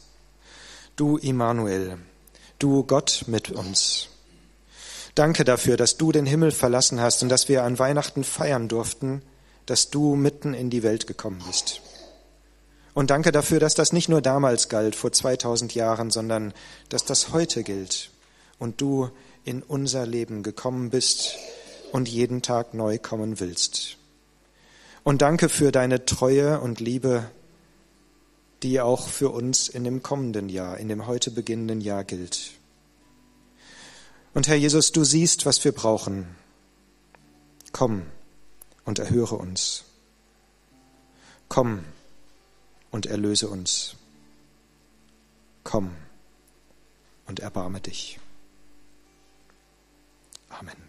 du 0.98 1.16
Immanuel, 1.16 1.98
du 2.58 2.84
Gott 2.84 3.24
mit 3.28 3.52
uns. 3.52 4.10
Danke 5.20 5.44
dafür, 5.44 5.76
dass 5.76 5.98
du 5.98 6.14
den 6.14 6.26
Himmel 6.26 6.52
verlassen 6.52 7.02
hast 7.02 7.24
und 7.24 7.28
dass 7.28 7.50
wir 7.50 7.66
an 7.66 7.78
Weihnachten 7.78 8.24
feiern 8.24 8.70
durften, 8.70 9.22
dass 9.66 9.90
du 9.90 10.16
mitten 10.16 10.54
in 10.54 10.70
die 10.70 10.82
Welt 10.82 11.08
gekommen 11.08 11.44
bist. 11.46 11.82
Und 12.94 13.10
danke 13.10 13.34
dafür, 13.34 13.60
dass 13.60 13.74
das 13.74 13.92
nicht 13.92 14.08
nur 14.08 14.22
damals 14.22 14.70
galt, 14.70 14.96
vor 14.96 15.12
2000 15.12 15.76
Jahren, 15.76 16.10
sondern 16.10 16.54
dass 16.88 17.04
das 17.04 17.34
heute 17.34 17.64
gilt 17.64 18.12
und 18.60 18.80
du 18.80 19.10
in 19.44 19.62
unser 19.62 20.08
Leben 20.08 20.42
gekommen 20.42 20.90
bist 20.90 21.36
und 21.92 22.08
jeden 22.08 22.42
Tag 22.42 22.74
neu 22.74 22.98
kommen 22.98 23.42
willst. 23.42 23.98
Und 25.04 25.22
danke 25.22 25.50
für 25.50 25.74
deine 25.74 26.06
Treue 26.06 26.62
und 26.62 26.80
Liebe 26.80 27.30
die 28.64 28.80
auch 28.80 29.10
für 29.10 29.30
uns 29.30 29.68
in 29.68 29.84
dem 29.84 30.02
kommenden 30.02 30.48
Jahr, 30.48 30.78
in 30.78 30.88
dem 30.88 31.08
heute 31.08 31.32
beginnenden 31.32 31.82
Jahr 31.82 32.06
gilt. 32.06 32.59
Und 34.34 34.48
Herr 34.48 34.56
Jesus, 34.56 34.92
du 34.92 35.04
siehst, 35.04 35.46
was 35.46 35.64
wir 35.64 35.72
brauchen. 35.72 36.36
Komm 37.72 38.04
und 38.86 39.00
erhöre 39.00 39.36
uns. 39.36 39.84
Komm 41.48 41.84
und 42.92 43.06
erlöse 43.06 43.48
uns. 43.48 43.96
Komm 45.64 45.96
und 47.28 47.40
erbarme 47.40 47.82
dich. 47.82 48.20
Amen. 50.50 50.89